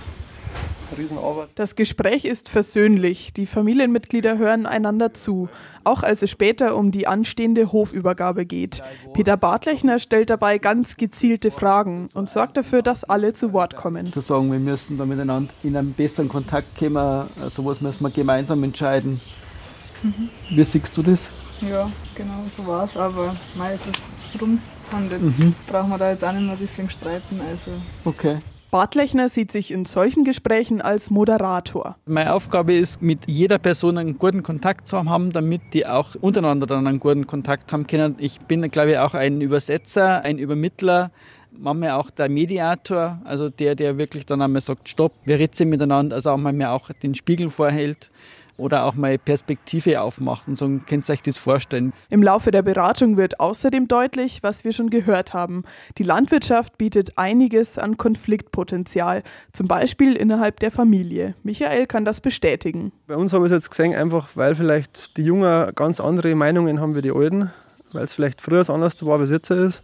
Riesenarbeit. 0.96 1.48
Das 1.54 1.74
Gespräch 1.74 2.24
ist 2.24 2.48
versöhnlich. 2.48 3.32
Die 3.32 3.46
Familienmitglieder 3.46 4.38
hören 4.38 4.66
einander 4.66 5.12
zu, 5.12 5.48
auch 5.84 6.02
als 6.02 6.22
es 6.22 6.30
später 6.30 6.76
um 6.76 6.90
die 6.90 7.06
anstehende 7.06 7.72
Hofübergabe 7.72 8.46
geht. 8.46 8.82
Peter 9.12 9.36
Bartlechner 9.36 9.98
stellt 9.98 10.30
dabei 10.30 10.58
ganz 10.58 10.96
gezielte 10.96 11.50
Fragen 11.50 12.08
und 12.14 12.30
sorgt 12.30 12.56
dafür, 12.56 12.82
dass 12.82 13.04
alle 13.04 13.32
zu 13.32 13.52
Wort 13.52 13.76
kommen. 13.76 14.12
Zu 14.12 14.20
sagen, 14.20 14.50
wir 14.52 14.58
müssen 14.58 14.98
da 14.98 15.06
miteinander 15.06 15.52
in 15.62 15.76
einen 15.76 15.92
besseren 15.92 16.28
Kontakt 16.28 16.78
kommen, 16.78 17.28
sowas 17.48 17.80
müssen 17.80 18.04
wir 18.04 18.10
gemeinsam 18.10 18.62
entscheiden. 18.64 19.20
Mhm. 20.02 20.28
Wie 20.50 20.64
siehst 20.64 20.96
du 20.96 21.02
das? 21.02 21.28
Ja, 21.60 21.90
genau 22.14 22.44
so 22.56 22.66
war 22.66 22.84
es, 22.84 22.96
aber 22.96 23.36
mal 23.54 23.74
ist 23.74 23.82
es 23.86 24.40
rum 24.40 24.58
und 24.92 25.12
jetzt 25.12 25.20
mhm. 25.20 25.54
brauchen 25.66 25.90
wir 25.90 25.98
da 25.98 26.10
jetzt 26.10 26.24
auch 26.24 26.32
nicht 26.32 26.46
mehr 26.46 26.56
deswegen 26.58 26.88
streiten. 26.88 27.40
Also. 27.48 27.72
Okay. 28.04 28.38
Bartlechner 28.70 29.28
sieht 29.28 29.50
sich 29.50 29.72
in 29.72 29.84
solchen 29.84 30.22
Gesprächen 30.22 30.80
als 30.80 31.10
Moderator. 31.10 31.96
Meine 32.06 32.32
Aufgabe 32.32 32.72
ist, 32.74 33.02
mit 33.02 33.26
jeder 33.26 33.58
Person 33.58 33.98
einen 33.98 34.16
guten 34.16 34.44
Kontakt 34.44 34.86
zu 34.86 35.04
haben, 35.04 35.30
damit 35.30 35.60
die 35.72 35.86
auch 35.86 36.14
untereinander 36.14 36.68
dann 36.68 36.86
einen 36.86 37.00
guten 37.00 37.26
Kontakt 37.26 37.72
haben 37.72 37.88
können. 37.88 38.14
Ich 38.18 38.38
bin, 38.40 38.70
glaube 38.70 38.92
ich, 38.92 38.98
auch 38.98 39.14
ein 39.14 39.40
Übersetzer, 39.40 40.24
ein 40.24 40.38
Übermittler 40.38 41.10
manchmal 41.52 41.90
auch 41.90 42.10
der 42.10 42.28
Mediator, 42.28 43.20
also 43.24 43.48
der, 43.48 43.74
der 43.74 43.98
wirklich 43.98 44.24
dann 44.24 44.40
einmal 44.40 44.60
sagt, 44.60 44.88
stopp, 44.88 45.12
wir 45.24 45.38
reden 45.38 45.68
miteinander, 45.68 46.16
also 46.16 46.30
auch 46.30 46.36
manchmal 46.36 46.68
auch 46.68 46.90
den 47.02 47.14
Spiegel 47.14 47.50
vorhält 47.50 48.10
oder 48.56 48.84
auch 48.84 48.94
mal 48.94 49.18
Perspektive 49.18 50.00
aufmachen. 50.00 50.56
So 50.56 50.68
könnt 50.86 51.08
ihr 51.08 51.12
euch 51.12 51.22
das 51.22 51.38
vorstellen. 51.38 51.92
Im 52.10 52.22
Laufe 52.22 52.50
der 52.50 52.62
Beratung 52.62 53.16
wird 53.16 53.40
außerdem 53.40 53.88
deutlich, 53.88 54.42
was 54.42 54.64
wir 54.64 54.72
schon 54.72 54.90
gehört 54.90 55.34
haben. 55.34 55.64
Die 55.98 56.02
Landwirtschaft 56.02 56.78
bietet 56.78 57.16
einiges 57.16 57.78
an 57.78 57.96
Konfliktpotenzial, 57.96 59.22
zum 59.52 59.68
Beispiel 59.68 60.14
innerhalb 60.16 60.60
der 60.60 60.70
Familie. 60.70 61.34
Michael 61.42 61.86
kann 61.86 62.04
das 62.04 62.20
bestätigen. 62.20 62.92
Bei 63.06 63.16
uns 63.16 63.32
haben 63.32 63.42
wir 63.42 63.46
es 63.46 63.52
jetzt 63.52 63.70
gesehen, 63.70 63.94
einfach 63.94 64.28
weil 64.34 64.54
vielleicht 64.54 65.16
die 65.16 65.22
Jungen 65.22 65.74
ganz 65.74 66.00
andere 66.00 66.34
Meinungen 66.34 66.80
haben 66.80 66.94
wie 66.94 67.02
die 67.02 67.12
Alten, 67.12 67.50
weil 67.92 68.04
es 68.04 68.14
vielleicht 68.14 68.40
früher 68.40 68.68
anders 68.68 69.04
war, 69.04 69.20
wie 69.20 69.24
es 69.24 69.30
jetzt 69.30 69.50
ist. 69.50 69.82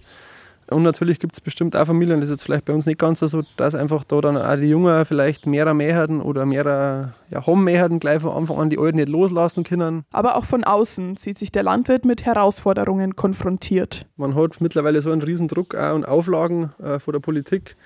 Und 0.68 0.82
natürlich 0.82 1.18
gibt 1.20 1.35
es 1.35 1.40
bestimmt 1.40 1.76
auch 1.76 1.87
Familien, 1.87 2.20
das 2.20 2.28
ist 2.28 2.37
jetzt 2.37 2.44
vielleicht 2.44 2.64
bei 2.64 2.73
uns 2.73 2.87
nicht 2.87 2.99
ganz 2.99 3.20
so, 3.20 3.42
dass 3.56 3.75
einfach 3.75 4.04
da 4.04 4.20
dann 4.20 4.37
auch 4.37 4.56
die 4.56 4.68
Jungen 4.68 5.04
vielleicht 5.04 5.46
mehrere 5.46 5.75
Mehrheiten 5.75 6.20
oder 6.20 6.44
mehrere 6.44 7.12
ja, 7.30 7.46
haben 7.46 7.62
Mehrheiten 7.62 8.00
gleich 8.00 8.23
von 8.23 8.32
Anfang 8.32 8.58
an 8.58 8.70
die 8.70 8.78
Alten 8.78 8.96
nicht 8.96 9.08
loslassen 9.08 9.62
können. 9.62 10.04
Aber 10.11 10.37
auch 10.37 10.44
von 10.44 10.64
außen 10.64 11.16
sieht 11.16 11.38
sich 11.38 11.52
der 11.52 11.62
Landwirt 11.62 12.04
mit 12.04 12.26
Herausforderungen 12.26 13.14
konfrontiert. 13.14 14.06
Man 14.16 14.35
hat 14.35 14.61
mittlerweile 14.61 15.02
so 15.02 15.11
einen 15.11 15.23
Riesendruck 15.23 15.75
auch 15.75 15.94
und 15.94 16.06
Auflagen 16.06 16.73
äh, 16.82 16.99
von 16.99 17.12
der 17.12 17.20
Politik, 17.20 17.76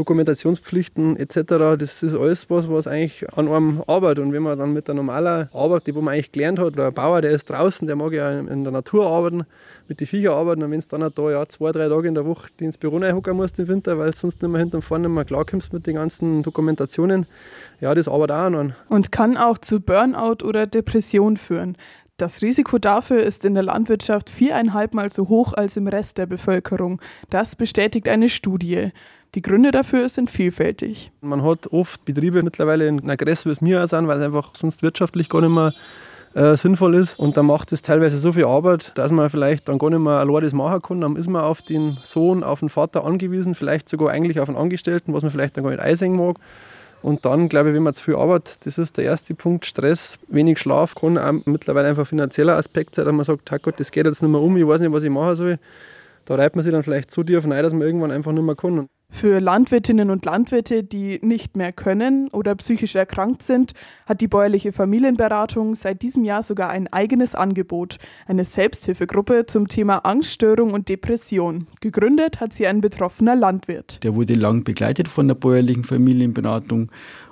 Dokumentationspflichten 0.00 1.18
etc. 1.18 1.76
Das 1.78 2.02
ist 2.02 2.16
alles 2.16 2.48
was, 2.48 2.70
was 2.70 2.86
eigentlich 2.86 3.26
an 3.36 3.48
einem 3.48 3.82
arbeitet. 3.86 4.24
Und 4.24 4.32
wenn 4.32 4.42
man 4.42 4.58
dann 4.58 4.72
mit 4.72 4.88
der 4.88 4.94
normalen 4.94 5.50
Arbeit, 5.52 5.86
die 5.86 5.92
man 5.92 6.08
eigentlich 6.08 6.32
gelernt 6.32 6.58
hat, 6.58 6.72
oder 6.72 6.86
ein 6.86 6.94
Bauer, 6.94 7.20
der 7.20 7.32
ist 7.32 7.50
draußen, 7.50 7.86
der 7.86 7.96
mag 7.96 8.12
ja 8.12 8.40
in 8.40 8.64
der 8.64 8.72
Natur 8.72 9.06
arbeiten, 9.06 9.44
mit 9.88 10.00
den 10.00 10.06
Viechern 10.06 10.32
arbeiten 10.32 10.62
und 10.62 10.70
wenn 10.70 10.80
du 10.80 10.86
dann 10.88 11.12
da 11.14 11.30
ja, 11.30 11.46
zwei, 11.46 11.72
drei 11.72 11.88
Tage 11.88 12.08
in 12.08 12.14
der 12.14 12.24
Woche 12.24 12.48
ins 12.60 12.78
Büro 12.78 12.96
reinhocken 12.96 13.36
musst 13.36 13.58
im 13.58 13.68
Winter, 13.68 13.98
weil 13.98 14.14
sonst 14.14 14.40
nicht 14.40 14.50
mehr 14.50 14.60
hinten 14.60 14.76
und 14.76 14.82
vorne 14.82 15.08
nicht 15.08 15.26
klarkommst 15.26 15.72
mit 15.74 15.86
den 15.86 15.96
ganzen 15.96 16.42
Dokumentationen, 16.42 17.26
ja, 17.80 17.94
das 17.94 18.08
arbeitet 18.08 18.36
auch 18.36 18.58
an. 18.58 18.74
Und 18.88 19.12
kann 19.12 19.36
auch 19.36 19.58
zu 19.58 19.80
Burnout 19.80 20.44
oder 20.44 20.66
Depression 20.66 21.36
führen. 21.36 21.76
Das 22.16 22.40
Risiko 22.40 22.78
dafür 22.78 23.22
ist 23.22 23.44
in 23.44 23.54
der 23.54 23.62
Landwirtschaft 23.62 24.30
viereinhalbmal 24.30 25.10
so 25.10 25.28
hoch 25.28 25.52
als 25.54 25.76
im 25.76 25.88
Rest 25.88 26.18
der 26.18 26.26
Bevölkerung. 26.26 27.00
Das 27.30 27.56
bestätigt 27.56 28.08
eine 28.08 28.28
Studie. 28.28 28.92
Die 29.36 29.42
Gründe 29.42 29.70
dafür 29.70 30.08
sind 30.08 30.28
vielfältig. 30.28 31.12
Man 31.20 31.44
hat 31.44 31.68
oft 31.72 32.04
Betriebe 32.04 32.42
mittlerweile 32.42 32.88
in 32.88 33.00
einer 33.00 33.16
Größe, 33.16 33.48
wie 33.48 33.52
es 33.52 33.60
mir 33.60 33.86
sind, 33.86 34.08
weil 34.08 34.18
es 34.18 34.24
einfach 34.24 34.56
sonst 34.56 34.82
wirtschaftlich 34.82 35.28
gar 35.28 35.40
nicht 35.40 35.50
mehr 35.50 35.72
äh, 36.34 36.56
sinnvoll 36.56 36.96
ist. 36.96 37.16
Und 37.16 37.36
dann 37.36 37.46
macht 37.46 37.70
es 37.70 37.82
teilweise 37.82 38.18
so 38.18 38.32
viel 38.32 38.46
Arbeit, 38.46 38.90
dass 38.96 39.12
man 39.12 39.30
vielleicht 39.30 39.68
dann 39.68 39.78
gar 39.78 39.90
nicht 39.90 40.00
mehr 40.00 40.14
allein 40.14 40.42
das 40.42 40.52
machen 40.52 40.82
kann. 40.82 41.00
Dann 41.00 41.14
ist 41.14 41.28
man 41.28 41.42
auf 41.42 41.62
den 41.62 41.98
Sohn, 42.02 42.42
auf 42.42 42.58
den 42.58 42.68
Vater 42.68 43.04
angewiesen, 43.04 43.54
vielleicht 43.54 43.88
sogar 43.88 44.10
eigentlich 44.10 44.40
auf 44.40 44.48
einen 44.48 44.58
Angestellten, 44.58 45.12
was 45.14 45.22
man 45.22 45.30
vielleicht 45.30 45.56
dann 45.56 45.62
gar 45.62 45.70
nicht 45.70 45.80
einsehen 45.80 46.16
mag. 46.16 46.36
Und 47.02 47.24
dann, 47.24 47.48
glaube 47.48 47.70
ich, 47.70 47.74
wenn 47.76 47.84
man 47.84 47.94
zu 47.94 48.02
viel 48.02 48.16
arbeitet, 48.16 48.66
das 48.66 48.78
ist 48.78 48.96
der 48.96 49.04
erste 49.04 49.34
Punkt, 49.34 49.64
Stress, 49.64 50.18
wenig 50.28 50.58
Schlaf, 50.58 50.94
kann 50.96 51.16
auch 51.16 51.32
mittlerweile 51.46 51.88
einfach 51.88 52.06
finanzieller 52.06 52.56
Aspekt 52.56 52.96
sein, 52.96 53.06
dass 53.06 53.14
man 53.14 53.24
sagt, 53.24 53.50
Gott, 53.62 53.78
das 53.78 53.90
geht 53.90 54.06
jetzt 54.06 54.22
nicht 54.22 54.30
mehr 54.30 54.40
um, 54.40 54.56
ich 54.56 54.66
weiß 54.66 54.80
nicht, 54.80 54.92
was 54.92 55.04
ich 55.04 55.10
machen 55.10 55.36
soll. 55.36 55.58
Da 56.26 56.34
reibt 56.34 56.56
man 56.56 56.62
sich 56.62 56.72
dann 56.72 56.82
vielleicht 56.82 57.10
zu 57.10 57.22
tief 57.24 57.44
rein, 57.44 57.62
dass 57.62 57.72
man 57.72 57.82
irgendwann 57.82 58.10
einfach 58.10 58.32
nicht 58.32 58.42
mehr 58.42 58.54
kann. 58.54 58.88
Für 59.10 59.40
Landwirtinnen 59.40 60.08
und 60.08 60.24
Landwirte, 60.24 60.84
die 60.84 61.18
nicht 61.22 61.56
mehr 61.56 61.72
können 61.72 62.28
oder 62.28 62.54
psychisch 62.54 62.94
erkrankt 62.94 63.42
sind, 63.42 63.72
hat 64.06 64.20
die 64.20 64.28
bäuerliche 64.28 64.72
Familienberatung 64.72 65.74
seit 65.74 66.02
diesem 66.02 66.24
Jahr 66.24 66.42
sogar 66.42 66.70
ein 66.70 66.86
eigenes 66.92 67.34
Angebot, 67.34 67.98
eine 68.26 68.44
Selbsthilfegruppe 68.44 69.46
zum 69.46 69.68
Thema 69.68 69.98
Angststörung 70.06 70.72
und 70.72 70.88
Depression. 70.88 71.66
Gegründet 71.80 72.40
hat 72.40 72.52
sie 72.52 72.66
ein 72.66 72.80
betroffener 72.80 73.36
Landwirt. 73.36 74.02
Der 74.04 74.14
wurde 74.14 74.34
lang 74.34 74.64
begleitet 74.64 75.08
von 75.08 75.28
der 75.28 75.34
bäuerlichen 75.34 75.84
Familienberatung 75.84 76.90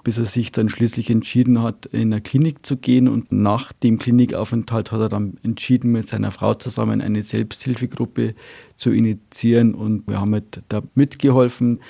bis 0.09 0.17
er 0.17 0.25
sich 0.25 0.53
dann 0.53 0.71
schließlich 0.71 1.11
entschieden 1.11 1.63
hat, 1.63 1.85
in 1.85 2.15
eine 2.15 2.23
Klinik 2.23 2.65
zu 2.65 2.79
gehen. 2.79 3.09
Und 3.09 3.31
nach 3.31 3.75
dem 3.75 3.99
Klinikaufenthalt 3.99 4.91
hat 4.91 5.01
er 5.01 5.11
dann 5.11 5.37
entschieden, 5.43 5.93
mit 5.93 6.09
seiner 6.09 6.31
Frau 6.31 6.55
zusammen 6.55 7.03
eine 7.03 7.23
Selbsthilfegruppe 7.23 8.35
zu 8.79 8.91
initiieren. 8.91 9.75
Und 9.75 10.09
wir 10.09 10.19
haben 10.19 10.33
halt 10.33 10.63
da 10.71 10.83
mitgeholfen, 10.95 11.81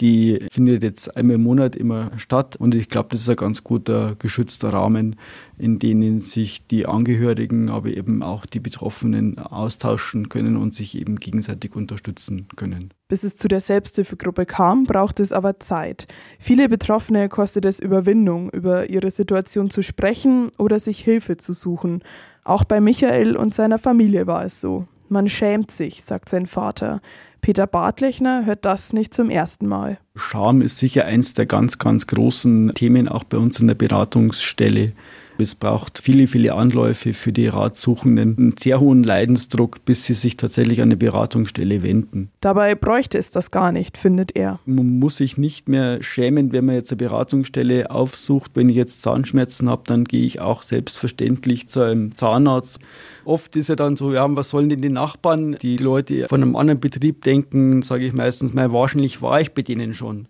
die 0.00 0.46
findet 0.50 0.82
jetzt 0.82 1.16
einmal 1.16 1.36
im 1.36 1.42
Monat 1.42 1.76
immer 1.76 2.10
statt. 2.16 2.56
Und 2.56 2.74
ich 2.74 2.88
glaube, 2.88 3.10
das 3.10 3.20
ist 3.20 3.28
ein 3.28 3.36
ganz 3.36 3.62
guter 3.62 4.16
geschützter 4.18 4.72
Rahmen, 4.72 5.16
in 5.58 5.78
denen 5.78 6.20
sich 6.20 6.66
die 6.66 6.86
Angehörigen, 6.86 7.70
aber 7.70 7.88
eben 7.88 8.22
auch 8.22 8.46
die 8.46 8.60
Betroffenen 8.60 9.38
austauschen 9.38 10.28
können 10.28 10.56
und 10.56 10.74
sich 10.74 10.96
eben 10.96 11.16
gegenseitig 11.16 11.76
unterstützen 11.76 12.48
können. 12.56 12.92
Bis 13.08 13.24
es 13.24 13.36
zu 13.36 13.48
der 13.48 13.60
Selbsthilfegruppe 13.60 14.46
kam, 14.46 14.84
braucht 14.84 15.20
es 15.20 15.32
aber 15.32 15.60
Zeit. 15.60 16.06
Viele 16.38 16.68
Betroffene 16.68 17.28
kostet 17.28 17.64
es 17.64 17.80
Überwindung, 17.80 18.50
über 18.50 18.88
ihre 18.88 19.10
Situation 19.10 19.68
zu 19.68 19.82
sprechen 19.82 20.50
oder 20.58 20.80
sich 20.80 21.00
Hilfe 21.00 21.36
zu 21.36 21.52
suchen. 21.52 22.02
Auch 22.44 22.64
bei 22.64 22.80
Michael 22.80 23.36
und 23.36 23.52
seiner 23.52 23.78
Familie 23.78 24.26
war 24.26 24.44
es 24.44 24.60
so. 24.60 24.86
Man 25.08 25.28
schämt 25.28 25.72
sich, 25.72 26.04
sagt 26.04 26.28
sein 26.28 26.46
Vater. 26.46 27.00
Peter 27.40 27.66
Bartlechner 27.66 28.44
hört 28.44 28.64
das 28.64 28.92
nicht 28.92 29.14
zum 29.14 29.30
ersten 29.30 29.66
Mal. 29.66 29.98
Scham 30.14 30.60
ist 30.62 30.78
sicher 30.78 31.06
eins 31.06 31.34
der 31.34 31.46
ganz, 31.46 31.78
ganz 31.78 32.06
großen 32.06 32.72
Themen 32.74 33.08
auch 33.08 33.24
bei 33.24 33.38
uns 33.38 33.60
in 33.60 33.66
der 33.66 33.74
Beratungsstelle. 33.74 34.92
Es 35.40 35.54
braucht 35.54 35.98
viele, 35.98 36.26
viele 36.26 36.54
Anläufe 36.54 37.14
für 37.14 37.32
die 37.32 37.46
Ratsuchenden, 37.48 38.36
einen 38.36 38.54
sehr 38.58 38.80
hohen 38.80 39.02
Leidensdruck, 39.02 39.84
bis 39.84 40.04
sie 40.04 40.14
sich 40.14 40.36
tatsächlich 40.36 40.80
an 40.80 40.88
eine 40.88 40.96
Beratungsstelle 40.96 41.82
wenden. 41.82 42.30
Dabei 42.40 42.74
bräuchte 42.74 43.18
es 43.18 43.30
das 43.30 43.50
gar 43.50 43.72
nicht, 43.72 43.96
findet 43.96 44.36
er. 44.36 44.58
Man 44.66 44.98
muss 44.98 45.16
sich 45.16 45.38
nicht 45.38 45.68
mehr 45.68 46.02
schämen, 46.02 46.52
wenn 46.52 46.66
man 46.66 46.74
jetzt 46.74 46.90
eine 46.92 46.98
Beratungsstelle 46.98 47.90
aufsucht. 47.90 48.52
Wenn 48.54 48.68
ich 48.68 48.76
jetzt 48.76 49.02
Zahnschmerzen 49.02 49.70
habe, 49.70 49.82
dann 49.86 50.04
gehe 50.04 50.24
ich 50.24 50.40
auch 50.40 50.62
selbstverständlich 50.62 51.68
zu 51.68 51.80
einem 51.80 52.14
Zahnarzt. 52.14 52.78
Oft 53.24 53.56
ist 53.56 53.68
ja 53.68 53.76
dann 53.76 53.96
so, 53.96 54.12
ja, 54.12 54.26
was 54.36 54.50
sollen 54.50 54.68
denn 54.68 54.80
die 54.80 54.88
Nachbarn, 54.88 55.56
die 55.62 55.76
Leute 55.76 56.28
von 56.28 56.42
einem 56.42 56.56
anderen 56.56 56.80
Betrieb 56.80 57.24
denken, 57.24 57.82
sage 57.82 58.06
ich 58.06 58.12
meistens 58.12 58.52
mal, 58.52 58.72
wahrscheinlich 58.72 59.22
war 59.22 59.40
ich 59.40 59.52
bei 59.52 59.62
denen 59.62 59.94
schon. 59.94 60.26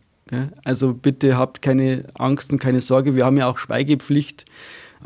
Also 0.62 0.94
bitte 0.94 1.36
habt 1.36 1.60
keine 1.60 2.04
Angst 2.14 2.52
und 2.52 2.60
keine 2.60 2.80
Sorge, 2.80 3.16
wir 3.16 3.24
haben 3.24 3.36
ja 3.36 3.48
auch 3.48 3.58
Schweigepflicht. 3.58 4.44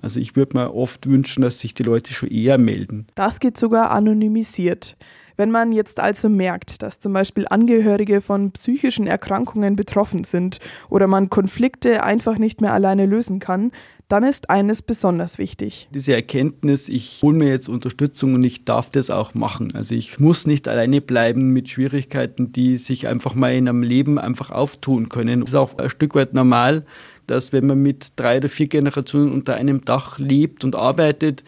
Also 0.01 0.21
ich 0.21 0.37
würde 0.37 0.57
mir 0.57 0.75
oft 0.75 1.07
wünschen, 1.07 1.43
dass 1.43 1.59
sich 1.59 1.75
die 1.75 1.83
Leute 1.83 2.13
schon 2.13 2.31
eher 2.31 2.59
melden. 2.59 3.07
Das 3.15 3.41
geht 3.41 3.57
sogar 3.57 3.91
anonymisiert. 3.91 4.97
Wenn 5.37 5.51
man 5.51 5.73
jetzt 5.73 5.99
also 5.99 6.29
merkt, 6.29 6.83
dass 6.83 7.01
zum 7.01 7.13
Beispiel 7.13 7.47
Angehörige 7.49 8.21
von 8.21 8.53
psychischen 8.53 9.09
Erkrankungen 9.09 9.75
betroffen 9.75 10.23
sind 10.23 10.61
oder 10.89 11.09
man 11.09 11.29
Konflikte 11.29 12.05
einfach 12.05 12.39
nicht 12.39 12.61
mehr 12.61 12.73
alleine 12.73 13.07
lösen 13.07 13.41
kann, 13.41 13.73
dann 14.09 14.23
ist 14.23 14.51
eines 14.51 14.83
besonders 14.83 15.39
wichtig. 15.39 15.89
Diese 15.93 16.13
Erkenntnis, 16.13 16.89
ich 16.89 17.21
hole 17.23 17.37
mir 17.37 17.49
jetzt 17.49 17.69
Unterstützung 17.69 18.35
und 18.35 18.45
ich 18.45 18.65
darf 18.65 18.91
das 18.91 19.11
auch 19.11 19.35
machen. 19.35 19.75
Also 19.75 19.95
ich 19.95 20.21
muss 20.21 20.47
nicht 20.47 20.69
alleine 20.69 21.01
bleiben 21.01 21.53
mit 21.53 21.69
Schwierigkeiten, 21.69 22.53
die 22.53 22.77
sich 22.77 23.09
einfach 23.09 23.35
mal 23.35 23.55
in 23.55 23.69
einem 23.69 23.83
Leben 23.83 24.19
einfach 24.19 24.51
auftun 24.51 25.09
können. 25.09 25.41
Das 25.41 25.51
ist 25.51 25.57
auch 25.57 25.79
ein 25.79 25.91
Stück 25.91 26.15
weit 26.15 26.35
normal 26.35 26.85
dass 27.27 27.53
wenn 27.53 27.67
man 27.67 27.83
mit 27.83 28.13
drei 28.17 28.39
oder 28.39 28.49
vier 28.49 28.67
Generationen 28.67 29.33
unter 29.33 29.55
einem 29.55 29.85
Dach 29.85 30.19
lebt 30.19 30.65
und 30.65 30.77
arbeitet, 30.77 31.45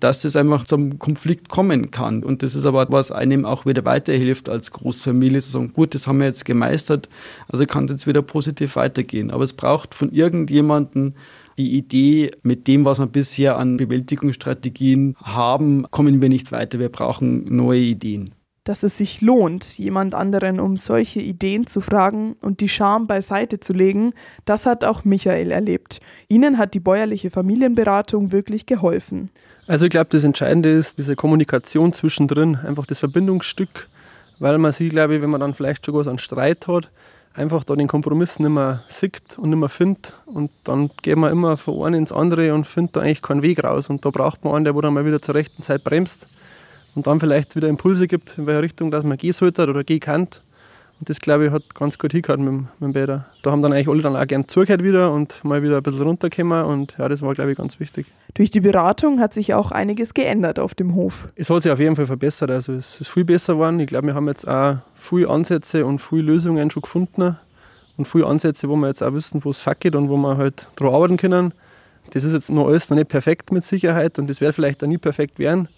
dass 0.00 0.24
es 0.24 0.36
einfach 0.36 0.64
zum 0.64 0.98
Konflikt 0.98 1.48
kommen 1.48 1.90
kann. 1.90 2.22
Und 2.22 2.42
das 2.42 2.54
ist 2.54 2.66
aber, 2.66 2.86
was 2.90 3.10
einem 3.10 3.44
auch 3.44 3.66
wieder 3.66 3.84
weiterhilft 3.84 4.48
als 4.48 4.70
Großfamilie, 4.70 5.40
zu 5.40 5.50
sagen, 5.50 5.72
gut, 5.72 5.94
das 5.94 6.06
haben 6.06 6.18
wir 6.18 6.26
jetzt 6.26 6.44
gemeistert, 6.44 7.08
also 7.48 7.66
kann 7.66 7.86
es 7.86 7.90
jetzt 7.90 8.06
wieder 8.06 8.22
positiv 8.22 8.76
weitergehen. 8.76 9.30
Aber 9.30 9.44
es 9.44 9.52
braucht 9.52 9.94
von 9.94 10.12
irgendjemandem 10.12 11.14
die 11.56 11.76
Idee, 11.76 12.30
mit 12.42 12.68
dem, 12.68 12.84
was 12.84 13.00
wir 13.00 13.06
bisher 13.06 13.58
an 13.58 13.76
Bewältigungsstrategien 13.76 15.16
haben, 15.20 15.90
kommen 15.90 16.22
wir 16.22 16.28
nicht 16.28 16.52
weiter. 16.52 16.78
Wir 16.78 16.88
brauchen 16.88 17.56
neue 17.56 17.80
Ideen 17.80 18.30
dass 18.68 18.82
es 18.82 18.98
sich 18.98 19.22
lohnt, 19.22 19.78
jemand 19.78 20.14
anderen 20.14 20.60
um 20.60 20.76
solche 20.76 21.20
Ideen 21.20 21.66
zu 21.66 21.80
fragen 21.80 22.36
und 22.42 22.60
die 22.60 22.68
Scham 22.68 23.06
beiseite 23.06 23.60
zu 23.60 23.72
legen, 23.72 24.12
das 24.44 24.66
hat 24.66 24.84
auch 24.84 25.06
Michael 25.06 25.52
erlebt. 25.52 26.00
Ihnen 26.28 26.58
hat 26.58 26.74
die 26.74 26.80
bäuerliche 26.80 27.30
Familienberatung 27.30 28.30
wirklich 28.30 28.66
geholfen. 28.66 29.30
Also 29.66 29.86
ich 29.86 29.90
glaube, 29.90 30.08
das 30.10 30.22
Entscheidende 30.22 30.68
ist 30.68 30.98
diese 30.98 31.16
Kommunikation 31.16 31.94
zwischendrin, 31.94 32.56
einfach 32.56 32.84
das 32.84 32.98
Verbindungsstück, 32.98 33.88
weil 34.38 34.58
man 34.58 34.72
sich, 34.72 34.90
glaube 34.90 35.16
ich, 35.16 35.22
wenn 35.22 35.30
man 35.30 35.40
dann 35.40 35.54
vielleicht 35.54 35.86
schon 35.86 35.94
was 35.94 36.06
an 36.06 36.18
Streit 36.18 36.66
hat, 36.68 36.90
einfach 37.32 37.64
da 37.64 37.74
den 37.74 37.88
Kompromiss 37.88 38.38
nicht 38.38 38.50
mehr 38.50 38.84
sieht 38.86 39.38
und 39.38 39.48
nicht 39.48 39.58
mehr 39.58 39.70
findet. 39.70 40.14
Und 40.26 40.50
dann 40.64 40.90
geht 41.00 41.16
man 41.16 41.32
immer 41.32 41.56
von 41.56 41.86
einem 41.86 42.00
ins 42.00 42.12
andere 42.12 42.52
und 42.52 42.66
findet 42.66 42.96
da 42.96 43.00
eigentlich 43.00 43.22
keinen 43.22 43.40
Weg 43.40 43.64
raus. 43.64 43.88
Und 43.88 44.04
da 44.04 44.10
braucht 44.10 44.44
man 44.44 44.56
einen, 44.56 44.64
der 44.66 44.74
dann 44.74 44.92
mal 44.92 45.06
wieder 45.06 45.22
zur 45.22 45.36
rechten 45.36 45.62
Zeit 45.62 45.84
bremst 45.84 46.28
und 46.94 47.06
dann 47.06 47.20
vielleicht 47.20 47.56
wieder 47.56 47.68
Impulse 47.68 48.06
gibt, 48.06 48.38
in 48.38 48.46
welche 48.46 48.62
Richtung 48.62 48.90
dass 48.90 49.04
man 49.04 49.16
gehen 49.16 49.32
sollte 49.32 49.62
oder 49.68 49.84
gehen 49.84 50.00
kann. 50.00 50.28
Und 51.00 51.08
das, 51.08 51.20
glaube 51.20 51.46
ich, 51.46 51.52
hat 51.52 51.74
ganz 51.76 51.96
gut 51.96 52.10
hingehört 52.12 52.40
mit, 52.40 52.52
mit 52.52 52.68
dem 52.80 52.92
Bäder. 52.92 53.26
Da 53.42 53.52
haben 53.52 53.62
dann 53.62 53.72
eigentlich 53.72 53.88
alle 53.88 54.02
dann 54.02 54.16
auch 54.16 54.26
gern 54.26 54.48
zugehört 54.48 54.82
wieder 54.82 55.12
und 55.12 55.44
mal 55.44 55.62
wieder 55.62 55.76
ein 55.76 55.82
bisschen 55.82 56.02
runtergekommen 56.02 56.64
und 56.64 56.96
ja, 56.98 57.08
das 57.08 57.22
war, 57.22 57.34
glaube 57.34 57.52
ich, 57.52 57.56
ganz 57.56 57.78
wichtig. 57.78 58.06
Durch 58.34 58.50
die 58.50 58.60
Beratung 58.60 59.20
hat 59.20 59.32
sich 59.32 59.54
auch 59.54 59.70
einiges 59.70 60.12
geändert 60.12 60.58
auf 60.58 60.74
dem 60.74 60.96
Hof. 60.96 61.28
Es 61.36 61.50
hat 61.50 61.62
sich 61.62 61.70
auf 61.70 61.78
jeden 61.78 61.94
Fall 61.94 62.06
verbessert. 62.06 62.50
Also 62.50 62.72
es 62.72 63.00
ist 63.00 63.08
viel 63.08 63.24
besser 63.24 63.54
geworden. 63.54 63.78
Ich 63.78 63.86
glaube, 63.86 64.08
wir 64.08 64.14
haben 64.14 64.26
jetzt 64.26 64.48
auch 64.48 64.78
viele 64.94 65.28
Ansätze 65.28 65.86
und 65.86 66.00
viele 66.00 66.22
Lösungen 66.22 66.70
schon 66.70 66.82
gefunden 66.82 67.36
und 67.96 68.08
viele 68.08 68.26
Ansätze, 68.26 68.68
wo 68.68 68.74
wir 68.74 68.88
jetzt 68.88 69.02
auch 69.02 69.12
wissen, 69.12 69.44
wo 69.44 69.50
es 69.50 69.64
geht 69.78 69.94
und 69.94 70.08
wo 70.08 70.16
wir 70.16 70.36
halt 70.36 70.68
daran 70.76 70.94
arbeiten 70.94 71.16
können. 71.16 71.54
Das 72.10 72.24
ist 72.24 72.32
jetzt 72.32 72.50
noch 72.50 72.66
alles 72.66 72.88
noch 72.90 72.96
nicht 72.96 73.08
perfekt 73.08 73.52
mit 73.52 73.62
Sicherheit 73.62 74.18
und 74.18 74.28
das 74.28 74.40
wird 74.40 74.54
vielleicht 74.54 74.82
auch 74.82 74.88
nie 74.88 74.98
perfekt 74.98 75.38
werden. 75.38 75.68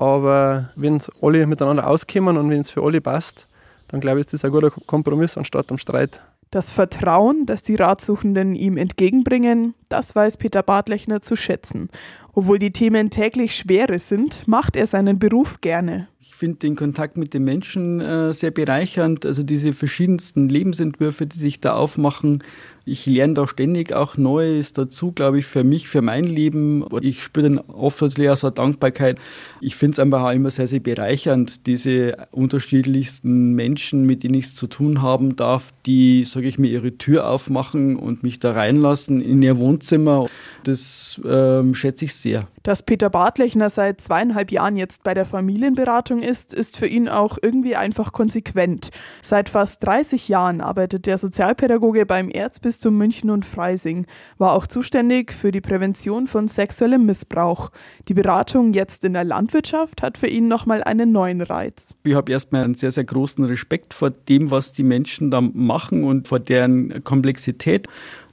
Aber 0.00 0.70
wenn 0.76 0.96
es 0.96 1.12
alle 1.20 1.46
miteinander 1.46 1.86
auskommen 1.86 2.38
und 2.38 2.48
wenn 2.48 2.60
es 2.60 2.70
für 2.70 2.82
alle 2.82 3.02
passt, 3.02 3.46
dann 3.88 4.00
glaube 4.00 4.18
ich, 4.18 4.26
ist 4.26 4.32
das 4.32 4.44
ein 4.46 4.50
guter 4.50 4.70
Kompromiss 4.70 5.36
anstatt 5.36 5.70
am 5.70 5.76
Streit. 5.76 6.22
Das 6.50 6.72
Vertrauen, 6.72 7.44
das 7.44 7.62
die 7.62 7.74
Ratsuchenden 7.74 8.54
ihm 8.54 8.78
entgegenbringen, 8.78 9.74
das 9.90 10.16
weiß 10.16 10.38
Peter 10.38 10.62
Bartlechner 10.62 11.20
zu 11.20 11.36
schätzen. 11.36 11.90
Obwohl 12.32 12.58
die 12.58 12.72
Themen 12.72 13.10
täglich 13.10 13.54
schwere 13.54 13.98
sind, 13.98 14.48
macht 14.48 14.74
er 14.76 14.86
seinen 14.86 15.18
Beruf 15.18 15.60
gerne. 15.60 16.08
Ich 16.18 16.34
finde 16.34 16.60
den 16.60 16.76
Kontakt 16.76 17.18
mit 17.18 17.34
den 17.34 17.44
Menschen 17.44 18.00
äh, 18.00 18.32
sehr 18.32 18.50
bereichernd. 18.50 19.26
Also 19.26 19.42
diese 19.42 19.74
verschiedensten 19.74 20.48
Lebensentwürfe, 20.48 21.26
die 21.26 21.38
sich 21.38 21.60
da 21.60 21.74
aufmachen, 21.74 22.42
ich 22.84 23.06
lerne 23.06 23.34
da 23.34 23.46
ständig 23.46 23.92
auch 23.92 24.16
Neues 24.16 24.72
dazu, 24.72 25.12
glaube 25.12 25.38
ich, 25.38 25.46
für 25.46 25.64
mich, 25.64 25.88
für 25.88 26.02
mein 26.02 26.24
Leben. 26.24 26.84
Ich 27.02 27.22
spüre 27.22 27.48
dann 27.48 27.58
oft 27.58 28.02
auch 28.02 28.36
so 28.36 28.50
Dankbarkeit. 28.50 29.18
Ich 29.60 29.76
finde 29.76 29.94
es 29.94 29.98
einfach 29.98 30.22
auch 30.22 30.32
immer 30.32 30.50
sehr, 30.50 30.66
sehr 30.66 30.80
bereichernd, 30.80 31.66
diese 31.66 32.16
unterschiedlichsten 32.30 33.52
Menschen, 33.52 34.06
mit 34.06 34.22
denen 34.22 34.34
ich 34.34 34.46
es 34.46 34.54
zu 34.54 34.66
tun 34.66 35.02
haben 35.02 35.36
darf, 35.36 35.72
die, 35.86 36.24
sage 36.24 36.48
ich 36.48 36.58
mir, 36.58 36.68
ihre 36.68 36.96
Tür 36.98 37.28
aufmachen 37.28 37.96
und 37.96 38.22
mich 38.22 38.40
da 38.40 38.52
reinlassen 38.52 39.20
in 39.20 39.42
ihr 39.42 39.58
Wohnzimmer. 39.58 40.26
Das 40.64 41.20
ähm, 41.24 41.74
schätze 41.74 42.06
ich 42.06 42.14
sehr. 42.14 42.48
Dass 42.62 42.82
Peter 42.82 43.08
Bartlechner 43.08 43.70
seit 43.70 44.00
zweieinhalb 44.00 44.50
Jahren 44.50 44.76
jetzt 44.76 45.02
bei 45.02 45.14
der 45.14 45.24
Familienberatung 45.24 46.20
ist, 46.22 46.52
ist 46.52 46.76
für 46.76 46.86
ihn 46.86 47.08
auch 47.08 47.38
irgendwie 47.40 47.76
einfach 47.76 48.12
konsequent. 48.12 48.90
Seit 49.22 49.48
fast 49.48 49.82
30 49.84 50.28
Jahren 50.28 50.60
arbeitet 50.60 51.06
der 51.06 51.16
Sozialpädagoge 51.16 52.04
beim 52.04 52.28
Erzbistum 52.28 52.69
Erzbistum 52.70 52.96
München 52.96 53.30
und 53.30 53.44
Freising, 53.44 54.06
war 54.38 54.52
auch 54.52 54.64
zuständig 54.64 55.32
für 55.32 55.50
die 55.50 55.60
Prävention 55.60 56.28
von 56.28 56.46
sexuellem 56.46 57.04
Missbrauch. 57.04 57.70
Die 58.06 58.14
Beratung 58.14 58.74
jetzt 58.74 59.04
in 59.04 59.12
der 59.12 59.24
Landwirtschaft 59.24 60.02
hat 60.02 60.16
für 60.16 60.28
ihn 60.28 60.46
nochmal 60.46 60.84
einen 60.84 61.10
neuen 61.10 61.40
Reiz. 61.40 61.96
Ich 62.04 62.14
habe 62.14 62.30
erstmal 62.30 62.62
einen 62.62 62.74
sehr, 62.74 62.92
sehr 62.92 63.02
großen 63.02 63.44
Respekt 63.44 63.92
vor 63.92 64.10
dem, 64.10 64.52
was 64.52 64.72
die 64.72 64.84
Menschen 64.84 65.32
da 65.32 65.40
machen 65.40 66.04
und 66.04 66.28
vor 66.28 66.38
deren 66.38 67.02
Komplexität. 67.02 67.88